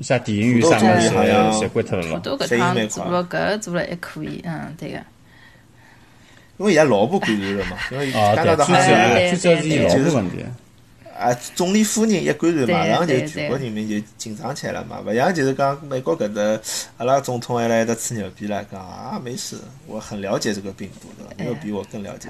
[0.00, 2.18] 像电影院啥物事好像侪关脱了咯。
[2.18, 4.98] 都搿趟做了搿做了还可以，嗯，对个。
[6.58, 10.44] 因为伊拉老婆感染了嘛，因为加拿大好像最主要是伊老婆问题。
[11.22, 15.00] 啊，总理夫人一感染，马上就全国人民就紧张起来了嘛。
[15.06, 16.60] 勿像就是讲美国搿搭，
[16.96, 19.56] 阿拉总统还来得吹牛逼了，讲啊没事，
[19.86, 22.28] 我很了解这个病毒的，没有比我更了解。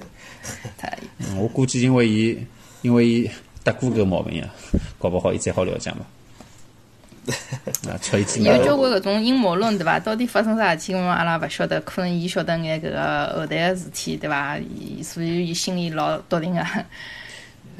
[1.18, 2.38] 嗯，我估计因为伊，
[2.82, 3.30] 因为伊
[3.64, 4.48] 得过搿毛病呀，
[4.98, 6.04] 搞不好伊才好了解嘛。
[8.40, 9.98] 有交关搿种阴谋论对伐？
[10.00, 10.94] 到底发生啥事体？
[10.94, 14.58] 我阿拉勿晓得，可能伊晓得眼搿个后台个事体对伐？
[15.02, 16.60] 所以伊心里老笃定个。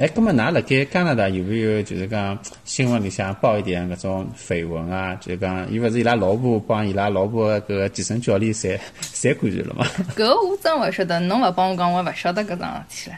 [0.02, 5.14] 哎，葛末，㑚辣盖加拿大有没有就是讲新闻里向报一点搿种绯闻啊？
[5.20, 9.86] 就是讲，伊勿是伊拉老婆帮伊拉老婆搿个健身教练侪侪感染了嘛？
[10.16, 13.14] 搿我真勿晓得，侬勿帮我讲，我勿晓得搿桩事体唻。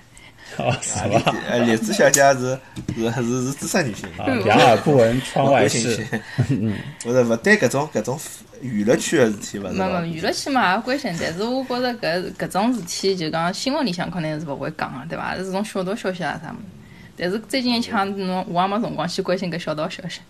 [0.63, 1.35] 哦，是伐？
[1.49, 2.59] 呃，栗子小姐是
[2.95, 4.07] 是是是资深女性，
[4.45, 6.07] 两耳不闻窗外事。
[6.51, 6.77] 嗯，
[7.07, 8.21] 勿是勿对搿种搿种
[8.61, 9.73] 娱乐圈个事体勿是。
[9.73, 15.35] 没没，娱乐圈嘛也关心，但是我觉着搿搿种事体就讲新闻里向肯定是勿会讲个，对伐？
[15.35, 16.74] 是种小道消息啊啥物事。
[17.17, 20.21] 但是最近一枪侬我也没辰光去关心搿小道消息，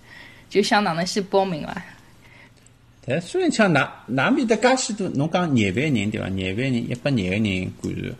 [0.50, 1.82] 就想哪能先报名伐？
[3.06, 6.28] 但虽然像哪哪面搭介许多，侬讲廿万人对伐？
[6.28, 8.14] 廿万人一百廿个人感染。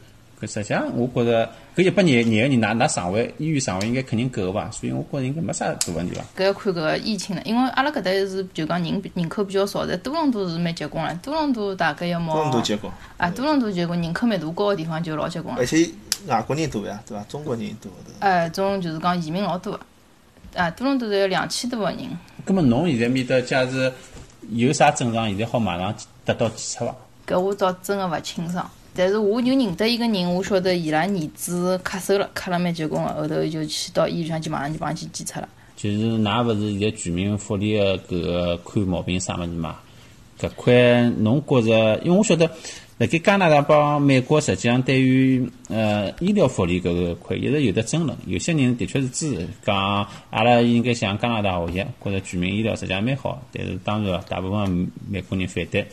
[0.47, 0.55] 搿。
[0.55, 4.71] 实际上，我觉着搿一百廿廿个人，拿拿床位，医院床位应该肯定够伐？
[4.71, 6.25] 所以我觉着应该没啥大问题伐？
[6.37, 12.35] 搿要看搿个疫情了，因为阿拉搿搭是就讲人人口比较少，在多伦多是蛮结棍个，多伦多大概要毛。
[12.35, 12.93] 多伦多结棍。
[13.17, 15.55] 啊，多伦多结棍，人口密度高个地方就老结棍。
[15.57, 15.89] 而且
[16.27, 17.25] 外国人多呀，对伐？
[17.25, 18.15] 中国人多的。
[18.21, 19.79] 哎，种就是讲移民老多。
[20.55, 21.99] 啊，多伦多有两千多个人。
[22.45, 23.91] 葛末侬现在面搭假如
[24.51, 25.93] 有啥症状，现在好马上
[26.25, 26.95] 得到检测伐？
[27.27, 35.49] 搿我倒真个勿清爽，但是我就认得一个人，我晓得伊拉儿子咳嗽了，咳了蛮结棍个，后头就去到医院上去，马上就帮伊去检测了。
[35.77, 39.77] 就是㑚勿是现在居民福利个搿个看毛病啥物事嘛？
[40.41, 42.51] 搿块侬觉着，因为我晓得。
[42.97, 48.17] 辣盖加拿大帮美国，实际上对于呃医疗福利搿个块一直有得争论。
[48.25, 53.43] 有些人的确是支持，讲阿拉应该向加拿大学习，觉着全民医疗实际上蛮好。
[53.53, 55.85] 但是当然，大部分美国人反对，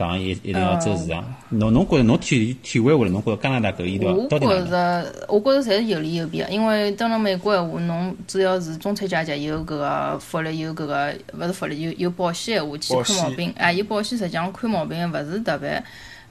[0.00, 1.22] 讲一一定要走市场。
[1.50, 6.48] 侬侬觉着侬体体会下来，侬觉着加拿大搿医疗到底我觉着，我觉着侪是有利有弊个。
[6.48, 13.52] 因为到了美国闲话，侬只要是中产阶级有搿个福利，有搿个勿是福利，有有保险闲话去看毛病。
[13.56, 15.82] 哎，有保险实际上看毛病勿是特别。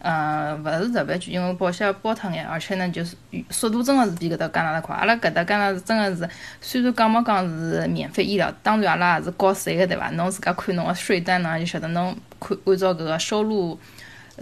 [0.02, 3.18] 嗯，勿是特别贵，因为保险包脱眼，而且呢，就是
[3.50, 4.96] 速度真的是比搿搭加拿大快。
[4.96, 6.30] 阿拉搿搭加拿大真的是，
[6.62, 10.10] 虽然讲没讲是免费医疗，当然阿拉也是交税个，对伐？
[10.12, 13.78] 侬自家看侬个税单呢，就晓得侬看按照搿个收入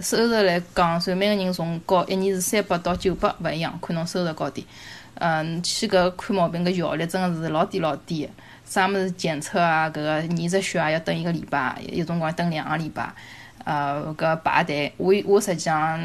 [0.00, 4.64] 收入来讲，所以每个人从高一年是三百到九百勿一样，看侬收入高低。
[5.14, 8.30] 嗯，去搿看毛病搿效率真的是老低老低，
[8.64, 13.12] 啥物事检测啊，搿个验只血啊要等一个礼拜，有辰光等两个礼拜。
[13.68, 16.00] 呃，搿排队，我我实际上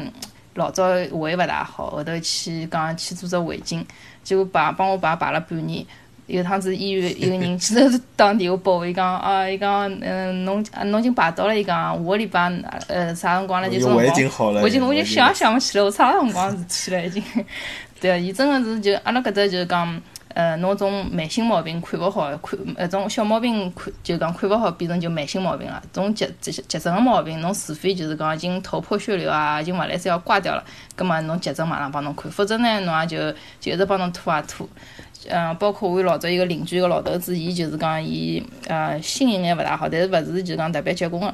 [0.52, 3.82] 老早胃勿大好，后头去讲去做只胃镜，
[4.22, 5.82] 结果排帮我排排了半年。
[6.26, 12.52] 有趟子医院有个人其实是打电话拨我，伊讲啊，伊讲嗯，侬侬已经排到了，伊讲下个礼拜
[12.88, 17.22] 呃啥辰光了就说胃镜好了，胃镜我就想也想勿起来我啥辰光事体了已经。
[17.98, 20.02] 对啊，伊真个是就阿拉搿搭就是讲。
[20.34, 25.80] 呃，侬种慢性毛病看勿好，看呃种小毛病看就讲看勿好，变成就慢性毛病了。
[25.92, 30.64] 种急急急症个毛病，侬除非就是讲已经头破血流啊，已经勿来三要挂掉了，
[30.96, 34.68] 葛末侬急诊马上帮侬看，否则呢，侬也就就一直帮侬拖啊拖。
[35.30, 41.32] 嗯，包括我老早一个邻居个老头子，伊就是讲伊呃心有眼勿大好，但是勿是就讲特别结棍个。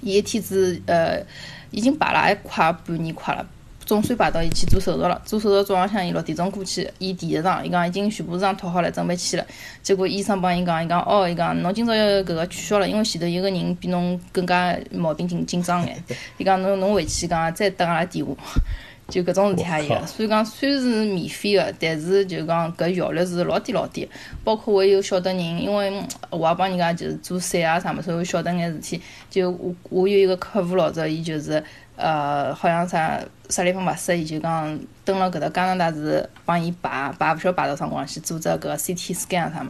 [0.00, 1.22] 伊一天子呃
[1.70, 3.46] 已经排了也快半年快了。
[3.86, 5.20] 总算排到伊去做手术了。
[5.24, 9.46] 做手术早浪向伊六点钟过去，伊第一场，伊讲已经全部场套好了，准备去了。
[9.82, 16.02] 结果医生帮伊讲，伊讲哦，伊讲侬今朝要搿个取消了，因为前头有个人比侬更加毛病紧紧张眼。
[16.38, 18.34] 伊讲侬侬回去讲再等阿拉电话，
[19.08, 20.06] 就搿种事体也有。
[20.06, 24.08] 所以讲虽然是免费个，但是就讲搿效率是老低老低。
[24.42, 25.92] 包括我有晓得人，因为
[26.30, 29.00] 我也帮人家就是做伞啊啥物事，我晓得眼事体。
[29.30, 31.62] 就我我有一个客户老早，伊就是。
[31.96, 39.66] 呃，好像啥啥地方勿适意，就讲蹲辣搿搭加拿大是帮伊排排勿晓得排到啥辰光去做只搿个 CT scan 啥物，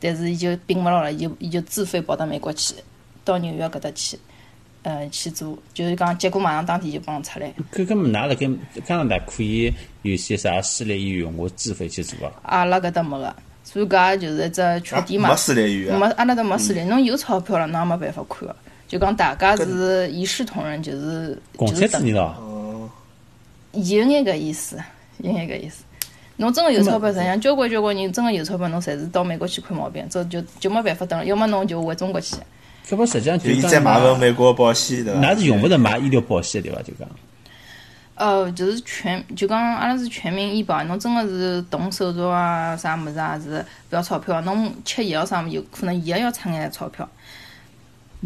[0.00, 2.74] 但是伊就并勿牢了，伊就伊就自费跑到美国去，
[3.24, 4.18] 到纽约搿搭去，
[4.84, 7.52] 呃，去做，就是讲结果马上当天就帮出来。
[7.72, 8.48] 搿搿么㑚辣盖
[8.86, 9.70] 加拿大可以
[10.00, 12.32] 有些啥私立医院我自费去做啊？
[12.44, 15.28] 阿拉搿搭没个，所以搿就是一只缺点嘛。
[15.28, 15.98] 没私立医院。
[15.98, 18.56] 没，阿拉搭没私立，侬有钞票了，侬也没办法看个。
[18.88, 22.14] 就讲大家是一视同仁，就是就是等。
[22.16, 22.88] 哦。
[23.72, 24.78] 有眼搿意思，
[25.18, 25.84] 有眼搿意思。
[26.36, 31.24] 侬真个有钞票，实际上交关交关人真个有钞票，侬侪是到美国去看毛病，这就就没办法等了。
[31.24, 32.36] 要么侬就回中国去。
[32.88, 35.20] 搿不实际上就再买份美国保险对伐？
[35.20, 36.80] 㑚是用勿着买医疗保险对伐？
[36.82, 37.08] 就讲。
[38.14, 47.06] 呃，就是全，就讲阿拉是全民医保，侬真个是动手术啊，啥物事啊是不要钞票，侬吃药啥物事有可能伊也要出眼钞票。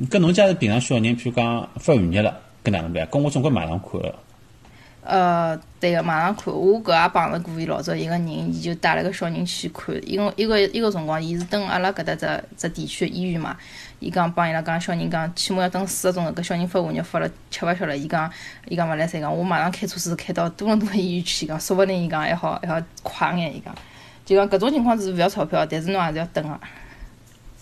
[0.08, 3.06] 搿侬家是平常小人，譬如讲发寒热了，搿哪能办？
[3.08, 4.00] 搿我总归马上看。
[5.02, 6.54] 呃，对个，马上看。
[6.54, 9.94] 我搿也碰着过伊老早一个人，伊就带了个小人去看。
[10.06, 13.56] 因为一个一个辰光，伊是等阿拉搿搭只只地区医院嘛。
[13.98, 16.30] 伊讲帮伊拉讲，小人讲起码要等四个钟头。
[16.40, 17.96] 搿小人发寒热发了吃勿消了。
[17.96, 18.30] 伊讲
[18.68, 21.46] 伊讲勿来三讲，我马上开车子开到多伦多医院去。
[21.46, 23.56] 讲说勿定伊讲还好还好快眼。
[23.56, 23.74] 伊讲
[24.24, 26.60] 就讲搿种情况是勿要钞票，但是侬还是要等个。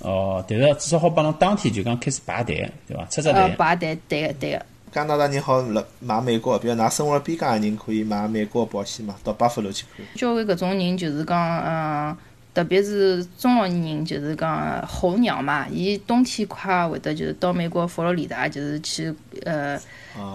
[0.00, 3.04] 哦，但是至少好帮侬当天就讲开始排队，对伐？
[3.06, 3.54] 出只队。
[3.56, 4.66] 排队，对个，对个。
[4.92, 9.16] 加拿大人好辣买美国，比如㑚生活辣边疆个人可以买美国保险嘛？
[9.22, 10.06] 到巴夫罗去看。
[10.14, 12.16] 交关搿种人就是讲，嗯，
[12.54, 19.78] 特别是中老年人，就是讲候鸟嘛，伊冬天快会得就是到美国佛罗里达，就是去呃。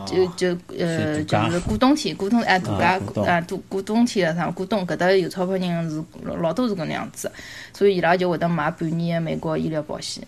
[0.05, 4.49] 就就呃，就是过冬天，过冬哎大家啊，度过冬天了啥？
[4.51, 7.31] 过冬搿搭有钞票人是老老多是搿能样子，
[7.73, 10.23] 所以伊拉就会得买半年的美国医疗保险。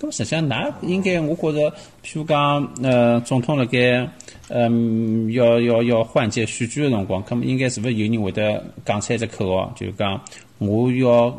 [0.00, 1.70] 咁实际上，㑚应该我觉着，
[2.04, 4.08] 譬如讲，呃，总统辣盖，
[4.48, 10.20] 嗯，要要要换届选举个辰光，咁么应该是勿是有人会得讲出一只口号，就是讲
[10.58, 11.32] 我要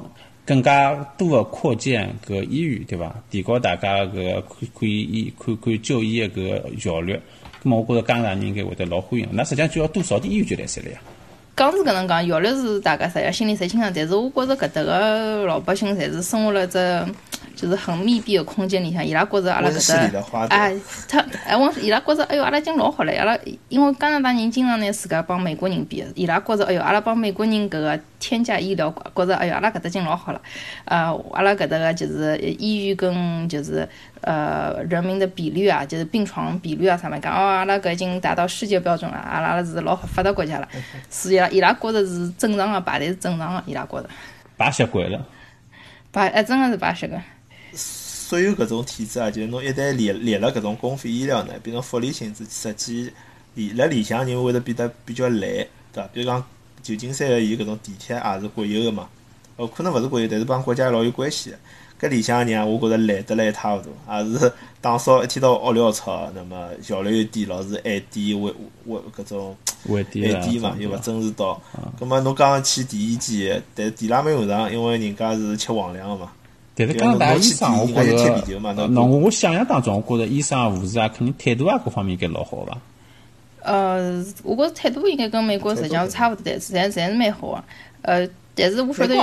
[0.46, 3.14] 更加多个扩建搿医院，对伐？
[3.30, 7.20] 提高大家搿可可以医看看就医个搿个效率。
[7.64, 9.28] 咁么我觉着加拿大人应该会得老欢迎。
[9.32, 11.00] 那实际上就要多少点医院就来塞了呀？
[11.56, 16.78] 讲是搿能讲，效率是大家侪心里侪清爽，但是我觉着搿搭个老百姓侪是生活辣只。
[17.56, 20.76] 就是很密闭的空间里向，伊拉觉着阿拉搿搭，哎，
[21.08, 23.14] 他哎，我伊拉觉着，哎哟，阿拉已经老好了。
[23.14, 23.38] 阿拉
[23.70, 30.42] 因为加拿大人经常拿自家帮美国人比，伊拉觉着，哎哟，阿拉帮美国人搿个天价医疗，觉着，哎哟，阿拉搿搭已经老好了。
[30.86, 33.88] 呃，阿拉搿搭个就是医院跟就是
[34.22, 40.68] 呃人民的比率啊，就是病床比率啊啥物事讲，哦，阿拉搿已经达到世界标准了，阿拉阿拉是老发达国家了。
[41.10, 44.10] 是伊拉伊拉觉着是正常个排队是正常个，伊拉觉着。
[44.58, 45.26] 排习惯了。
[46.12, 47.22] 排哎，真个是排习惯。
[48.24, 53.12] 所有搿种体制啊，就是侬一旦立立了搿种公费医疗呢，变成福利性质，实际
[53.56, 56.10] 里辣里向人会得变得比较懒，对伐？
[56.14, 56.42] 比如讲
[56.82, 59.10] 旧金山个伊搿种地铁也是国有个嘛，
[59.58, 61.54] 哦，可能勿是国有，但是帮国家老有关系。
[62.00, 64.52] 搿里向人啊，我觉着懒得来一塌糊涂，也是
[64.82, 68.54] 打扫一天到屋尿臭，那么效率又低，老是晚点晚
[68.86, 69.56] 晚搿种
[69.86, 71.62] 晚点嘛，又勿准时到。
[72.00, 76.32] 葛末侬讲去第一间，但是地拉没用上，因为人家是吃皇粮个嘛。
[76.76, 82.78] 但是加拿大医生，我觉着，那我想象当中，我觉着医生护士啊，肯定态度啊，各方面应该老好吧。
[83.62, 87.64] 呃，我觉着态度应该跟美国实际上是差勿多，但是侪侪是蛮好个。
[88.02, 89.16] 呃，但是我晓得，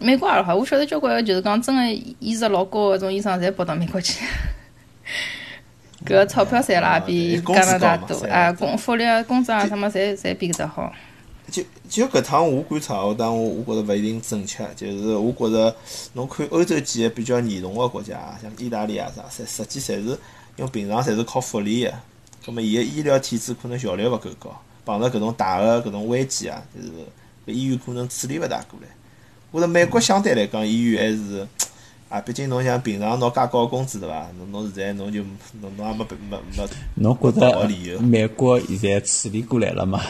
[0.00, 1.82] 美国也好，我晓得交关就是讲真个，
[2.20, 4.24] 医术老高个种医生，侪跑到美国去。
[6.06, 10.92] 搿钞票赚了比加拿大多，啊，工福利啊，工资啊，什么侪侪比搿搭好。
[11.50, 14.68] 就就搿趟我观察，我但我我觉着勿一定正确。
[14.76, 15.74] 就是我觉着，
[16.12, 20.18] 侬看欧洲几个比较严重个国家，像意大利啊啥，实实际侪是
[20.56, 21.94] 因为平常侪是靠福利个，
[22.44, 26.88] 葛末伊个医疗体制可能效率勿够高，碰着搿种大个搿种危机啊，就是
[27.46, 28.88] 搿医院可能处理勿大过来。
[29.50, 31.46] 我觉着美国相对来讲，医院还是
[32.10, 34.30] 啊，毕竟侬像平常拿介高工资对伐？
[34.38, 35.22] 侬侬现在侬就
[35.60, 40.02] 侬侬也没没没，侬觉着美国现在处理过来了吗？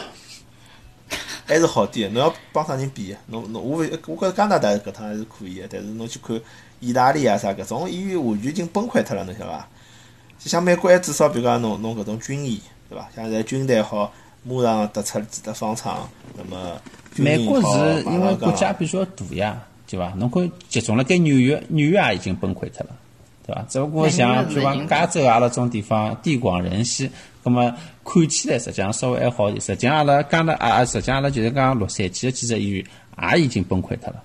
[1.48, 3.16] 还是好点，侬要帮啥人比？
[3.26, 6.38] 侬侬我我觉着加拿大搿趟还是可以个，但是侬去看
[6.78, 9.66] 意大利啊啥搿种医院完全已经崩溃脱了，侬晓得伐？
[10.38, 13.08] 就像美国还至少比如讲侬侬搿种军医，对伐？
[13.16, 14.12] 像现在军队好
[14.44, 16.78] 马上得出几只方舱，那么
[17.16, 20.12] 美国是因为国家比较大呀，对伐？
[20.18, 22.90] 侬看集中了该纽约，纽约也已经崩溃脱了，
[23.46, 23.64] 对伐？
[23.70, 27.10] 只不过像比如讲加州啊那种地方地广人稀。
[27.48, 27.74] 那么
[28.04, 32.84] 看起来实际上稍微还好点，实际上阿拉讲的啊，实际上阿拉就是讲洛杉矶的几只医院
[33.32, 34.22] 也已经崩溃脱了，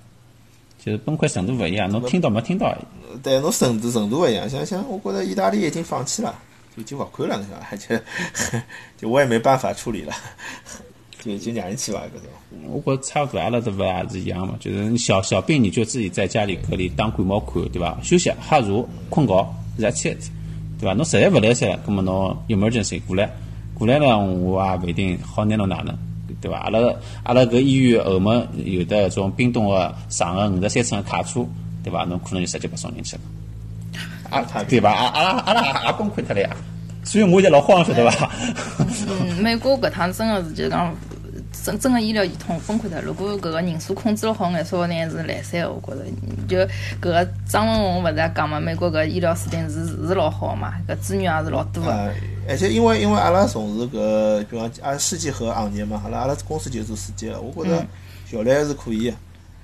[0.84, 2.76] 就是崩溃程度勿一样，侬听到没听到？
[3.22, 6.36] 对，侬程度程度勿一样，像像我觉着意大利已经放弃了，
[6.76, 8.60] 已经勿看了，晓得就
[8.98, 10.14] 就我也没办法处理了，
[11.24, 12.30] 就就让人去吧，搿种。
[12.68, 17.98] 我觉着差不多，阿拉这勿也是一样嘛，就是小小病你就自己在家里隔离当感冒看，对伐？
[18.04, 18.68] 休息、喝茶、
[19.10, 20.24] 困觉，that's it。
[20.84, 20.94] 对伐？
[20.96, 23.30] 侬实在勿来塞，葛末侬 emergency 过来，
[23.74, 25.98] 过来了，我也勿一定好拿侬哪能，
[26.42, 26.58] 对伐？
[26.58, 31.46] 阿拉阿拉搿医院后门有的种冰冻个长个五十三寸个卡车，
[31.86, 32.04] 对伐？
[32.04, 33.22] 侬可能就直接拨送进去了，
[34.30, 34.92] 啊，对伐？
[34.92, 36.50] 阿阿拉阿拉也崩溃脱了呀，
[37.06, 38.30] 所以我现在老慌，晓得伐？
[39.08, 40.94] 嗯，美国搿趟真个是就讲。
[41.64, 46.03] 真真个医疗系统崩溃的，如果搿个人数控制了好眼，说不定是来三我觉着
[46.45, 46.57] 就
[47.01, 52.14] 搿个张文宏勿是也讲嘛，美国搿医疗水平是是老好嘛，搿资源也是老多个。
[52.49, 57.86] 而且因为因为阿拉从事搿，比方阿世纪河行业嘛，阿拉阿拉公司就做世纪个，我觉着
[58.30, 59.18] 效率还是可以个，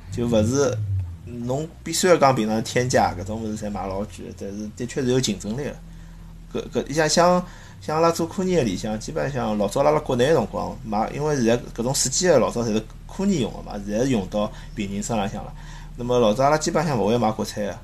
[0.09, 0.73] 就勿是
[1.25, 6.61] 侬必须要讲平常天价搿种物事侪卖老贵，但是的确是有竞争力个。
[6.61, 7.45] 搿搿你像像。
[7.82, 15.53] 像阿拉做科研个里向，基本上老早辣辣国内个辰光买，因为现在搿种试剂个老早侪是科研用个嘛，现在是用到病人身浪向了。
[15.95, 17.77] 那么老早阿拉基本上勿会买国产个，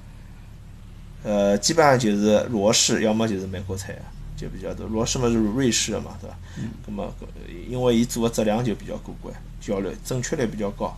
[1.24, 4.02] 呃，基本上就是罗氏，要么就是美国产个，
[4.38, 4.86] 就比较多。
[4.88, 6.36] 罗氏嘛是瑞士个嘛，对伐？
[6.58, 6.70] 嗯。
[6.86, 7.14] 葛末
[7.70, 10.96] 因为伊做个质量就比较过关，效率、准确率比较高。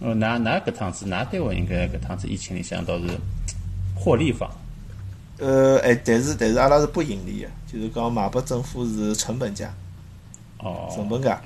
[0.00, 3.06] 哦，那那搿趟子，㑚单位应该搿趟子疫情里向倒是
[3.96, 4.48] 获利方。
[5.38, 9.72] 呃，哎，但是但是阿拉是不盈利个，就是讲卖拨政府是成本价，
[10.58, 11.40] 哦，成本价。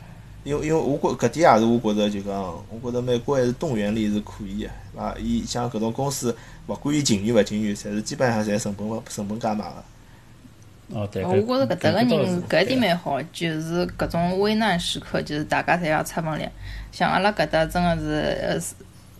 [0.44, 2.34] 因为因为我觉搿点也是我觉着就讲，
[2.70, 5.14] 我觉着美国还是动员力是可以个，是伐？
[5.18, 6.34] 伊像搿种公司，
[6.66, 10.98] 勿管伊进源勿进源，侪是基本上侪成本成本价卖个。
[10.98, 11.24] 哦，对。
[11.24, 16.48] 我觉着搿搭个人搿点蛮好，就是搿种危难时刻，就是大家侪要出份力。
[16.90, 18.58] 像阿拉搿搭真个是呃。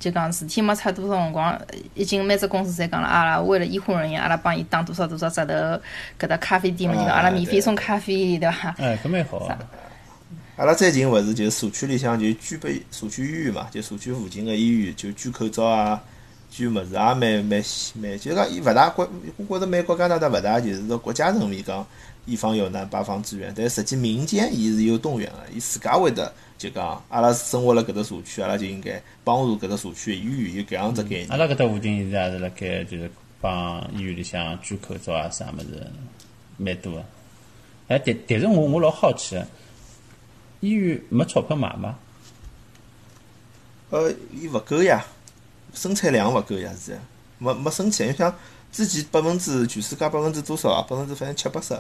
[0.03, 1.57] 就讲事体没出多少辰光，
[1.95, 5.55] 已经每只公司侪讲了，阿拉为了医护人员，阿拉帮伊打多少多少折头。
[6.19, 8.75] 搿搭咖啡店嘛，就讲阿拉免费送咖啡，对伐？
[8.79, 9.49] 哎，搿蛮好。
[10.57, 16.03] 阿拉最近勿是就社区里向就捐拨社区医院嘛，就社区附近个医院就捐口罩啊，
[16.51, 17.63] 捐物事啊蛮蛮
[17.95, 21.87] 蛮，就讲伊勿大国，我觉着美国加拿大勿大，就是说国家层面讲
[22.27, 26.33] 一方有难八方支援，但实际民间伊是有动员个，伊自家会得
[26.63, 31.29] 就讲阿拉生活辣搿只社区，阿拉就应该帮助搿只社区医院有搿样子概念。
[31.29, 33.11] 阿拉搿搭附近现在也是辣盖就是
[33.41, 35.85] 帮医院里向捐口罩啊啥物事，
[36.57, 37.05] 蛮多个。
[37.89, 39.43] 哎，但但是我我老好奇。
[40.61, 41.99] 医院没钞票买吗？
[43.91, 45.05] 呃，伊勿够呀，
[45.75, 46.97] 生产量勿够呀，是，
[47.39, 48.07] 没没生产。
[48.07, 48.33] 你像
[48.73, 50.85] 之前百分之全世界百分之多少啊？
[50.89, 51.75] 百分之反正七八十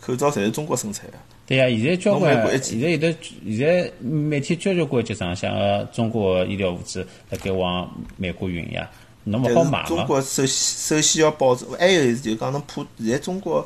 [0.00, 1.12] 口罩侪是中国生产个。
[1.46, 3.14] 对呀，现在交关，现在有的
[3.46, 8.90] 现在每天交交关集上向个中国医疗物资辣盖往美国运呀，
[9.24, 13.64] 侬勿好买中国首先首先要保证，还有就讲侬普现在中国。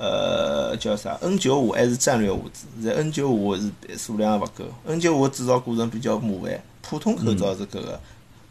[0.00, 2.68] 呃，叫啥？N 九五还是战略物资？
[2.80, 6.62] 现在 N 九五是数量也勿够，N 九五制造过程比较麻烦。
[6.82, 8.00] 普通口罩是搿个，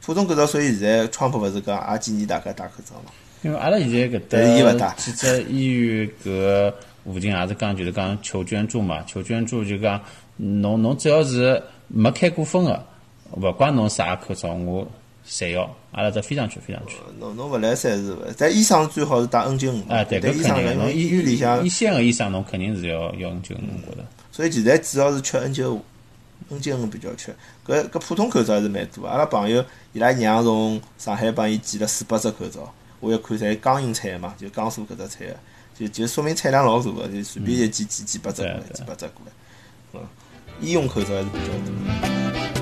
[0.01, 3.11] 普通口罩，所以现在川普勿是讲也建议大家戴口罩嘛？
[3.41, 6.73] 因为阿拉现在搿搭几只医院搿
[7.05, 10.01] 附近也是讲，就是讲求捐助嘛，求捐助就讲，
[10.35, 12.85] 侬侬只要是没开过封个，
[13.31, 14.87] 勿管侬啥口罩，我。
[15.29, 16.95] 侪要，阿拉只飞上去，飞上去。
[17.19, 18.17] 侬侬勿来三是勿？
[18.37, 19.83] 但医生最好是打 N 九五。
[19.89, 24.05] 啊，对，搿肯定侬医院里向一线个医生，侬肯定是要要 N 九五，我觉着。
[24.31, 25.81] 所以现在主要是缺 N 九五
[26.47, 27.35] ，N 九五比较缺。
[27.67, 29.05] 搿搿普通口罩还是蛮多。
[29.05, 29.61] 阿拉朋友
[29.91, 35.35] 伊拉娘从上海帮伊寄了四百只口罩，我一看侪江阴菜嘛，就江苏搿只菜个，
[35.77, 39.31] 就就说明产量老大个，就随便一几几几百只过来，几百只过来。
[39.93, 40.01] 嗯，
[40.59, 42.56] 医用口罩还是比较多。